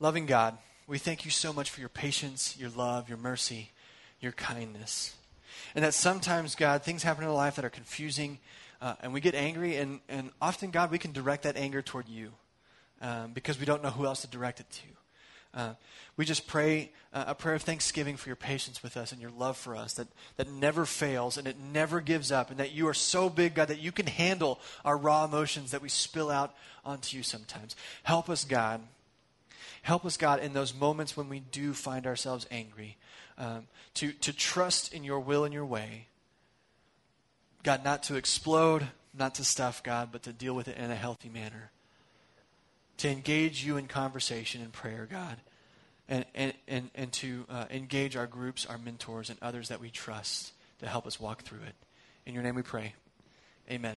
Loving 0.01 0.27
God, 0.27 0.59
we 0.87 0.99
thank 0.99 1.25
you 1.25 1.31
so 1.31 1.53
much 1.53 1.71
for 1.71 1.81
your 1.81 1.89
patience, 1.89 2.57
your 2.59 2.71
love, 2.71 3.09
your 3.09 3.17
mercy, 3.17 3.71
your 4.21 4.33
kindness. 4.33 5.15
And 5.75 5.85
that 5.85 5.95
sometimes, 5.95 6.55
God, 6.55 6.83
things 6.83 7.03
happen 7.03 7.25
in 7.25 7.31
our 7.31 7.35
life 7.35 7.57
that 7.57 7.65
are 7.65 7.71
confusing, 7.71 8.39
uh, 8.81 8.95
and 9.01 9.13
we 9.13 9.21
get 9.21 9.35
angry, 9.35 9.77
and, 9.77 10.01
and 10.09 10.31
often, 10.41 10.71
God, 10.71 10.91
we 10.91 10.99
can 10.99 11.13
direct 11.13 11.45
that 11.45 11.57
anger 11.57 11.83
toward 11.83 12.09
you 12.09 12.33
um, 13.01 13.33
because 13.33 13.59
we 13.59 13.67
don't 13.67 13.83
know 13.83 13.91
who 13.91 14.07
else 14.07 14.23
to 14.23 14.27
direct 14.27 14.61
it 14.61 14.67
to. 14.71 15.59
Uh, 15.59 15.75
we 16.17 16.25
just 16.25 16.47
pray 16.47 16.91
uh, 17.13 17.25
a 17.29 17.35
prayer 17.35 17.55
of 17.55 17.63
thanksgiving 17.63 18.17
for 18.17 18.29
your 18.29 18.37
patience 18.37 18.83
with 18.83 18.97
us 18.97 19.13
and 19.13 19.21
your 19.21 19.31
love 19.31 19.57
for 19.57 19.77
us 19.77 19.95
that, 19.95 20.09
that 20.37 20.51
never 20.51 20.85
fails 20.85 21.39
and 21.39 21.47
it 21.47 21.57
never 21.73 22.01
gives 22.01 22.33
up, 22.33 22.51
and 22.51 22.59
that 22.59 22.73
you 22.73 22.89
are 22.89 22.95
so 22.95 23.31
big, 23.31 23.55
God, 23.55 23.69
that 23.69 23.79
you 23.81 23.93
can 23.93 24.07
handle 24.07 24.61
our 24.85 24.97
raw 24.97 25.25
emotions 25.25 25.71
that 25.71 25.83
we 25.83 25.89
spill 25.89 26.31
out 26.31 26.55
onto 26.85 27.17
you 27.17 27.23
sometimes. 27.23 27.77
Help 28.03 28.29
us, 28.29 28.45
God. 28.45 28.81
Help 29.83 30.05
us, 30.05 30.17
God, 30.17 30.41
in 30.41 30.55
those 30.55 30.75
moments 30.75 31.17
when 31.17 31.29
we 31.29 31.41
do 31.41 31.75
find 31.75 32.07
ourselves 32.07 32.47
angry, 32.51 32.97
um, 33.39 33.67
to, 33.95 34.13
to 34.13 34.33
trust 34.33 34.93
in 34.93 35.05
your 35.05 35.21
will 35.21 35.45
and 35.45 35.53
your 35.53 35.67
way. 35.67 36.09
God, 37.63 37.85
not 37.85 38.03
to 38.05 38.17
explode, 38.17 38.89
not 39.17 39.37
to 39.37 39.45
stuff, 39.45 39.83
God, 39.83 40.11
but 40.13 40.23
to 40.25 40.33
deal 40.33 40.55
with 40.55 40.69
it 40.69 40.77
in 40.77 40.91
a 40.91 40.97
healthy 40.97 41.29
manner 41.29 41.71
to 42.99 43.09
engage 43.09 43.65
you 43.65 43.77
in 43.77 43.87
conversation 43.87 44.63
and 44.63 44.73
prayer, 44.73 45.07
God, 45.11 45.37
and, 46.09 46.25
and, 46.35 46.55
and, 46.69 46.91
and 46.95 47.13
to 47.13 47.45
uh, 47.49 47.65
engage 47.71 48.17
our 48.17 48.27
groups, 48.27 48.67
our 48.67 48.79
mentors, 48.79 49.31
and 49.31 49.39
others 49.43 49.69
that 49.69 49.81
we 49.81 49.91
trust 49.91 50.53
to 50.81 50.89
help 50.89 51.07
us 51.07 51.19
walk 51.19 51.43
through 51.43 51.63
it. 51.67 51.75
In 52.27 52.35
your 52.35 52.43
name 52.43 52.55
we 52.55 52.63
pray. 52.63 52.95
Amen. 53.71 53.93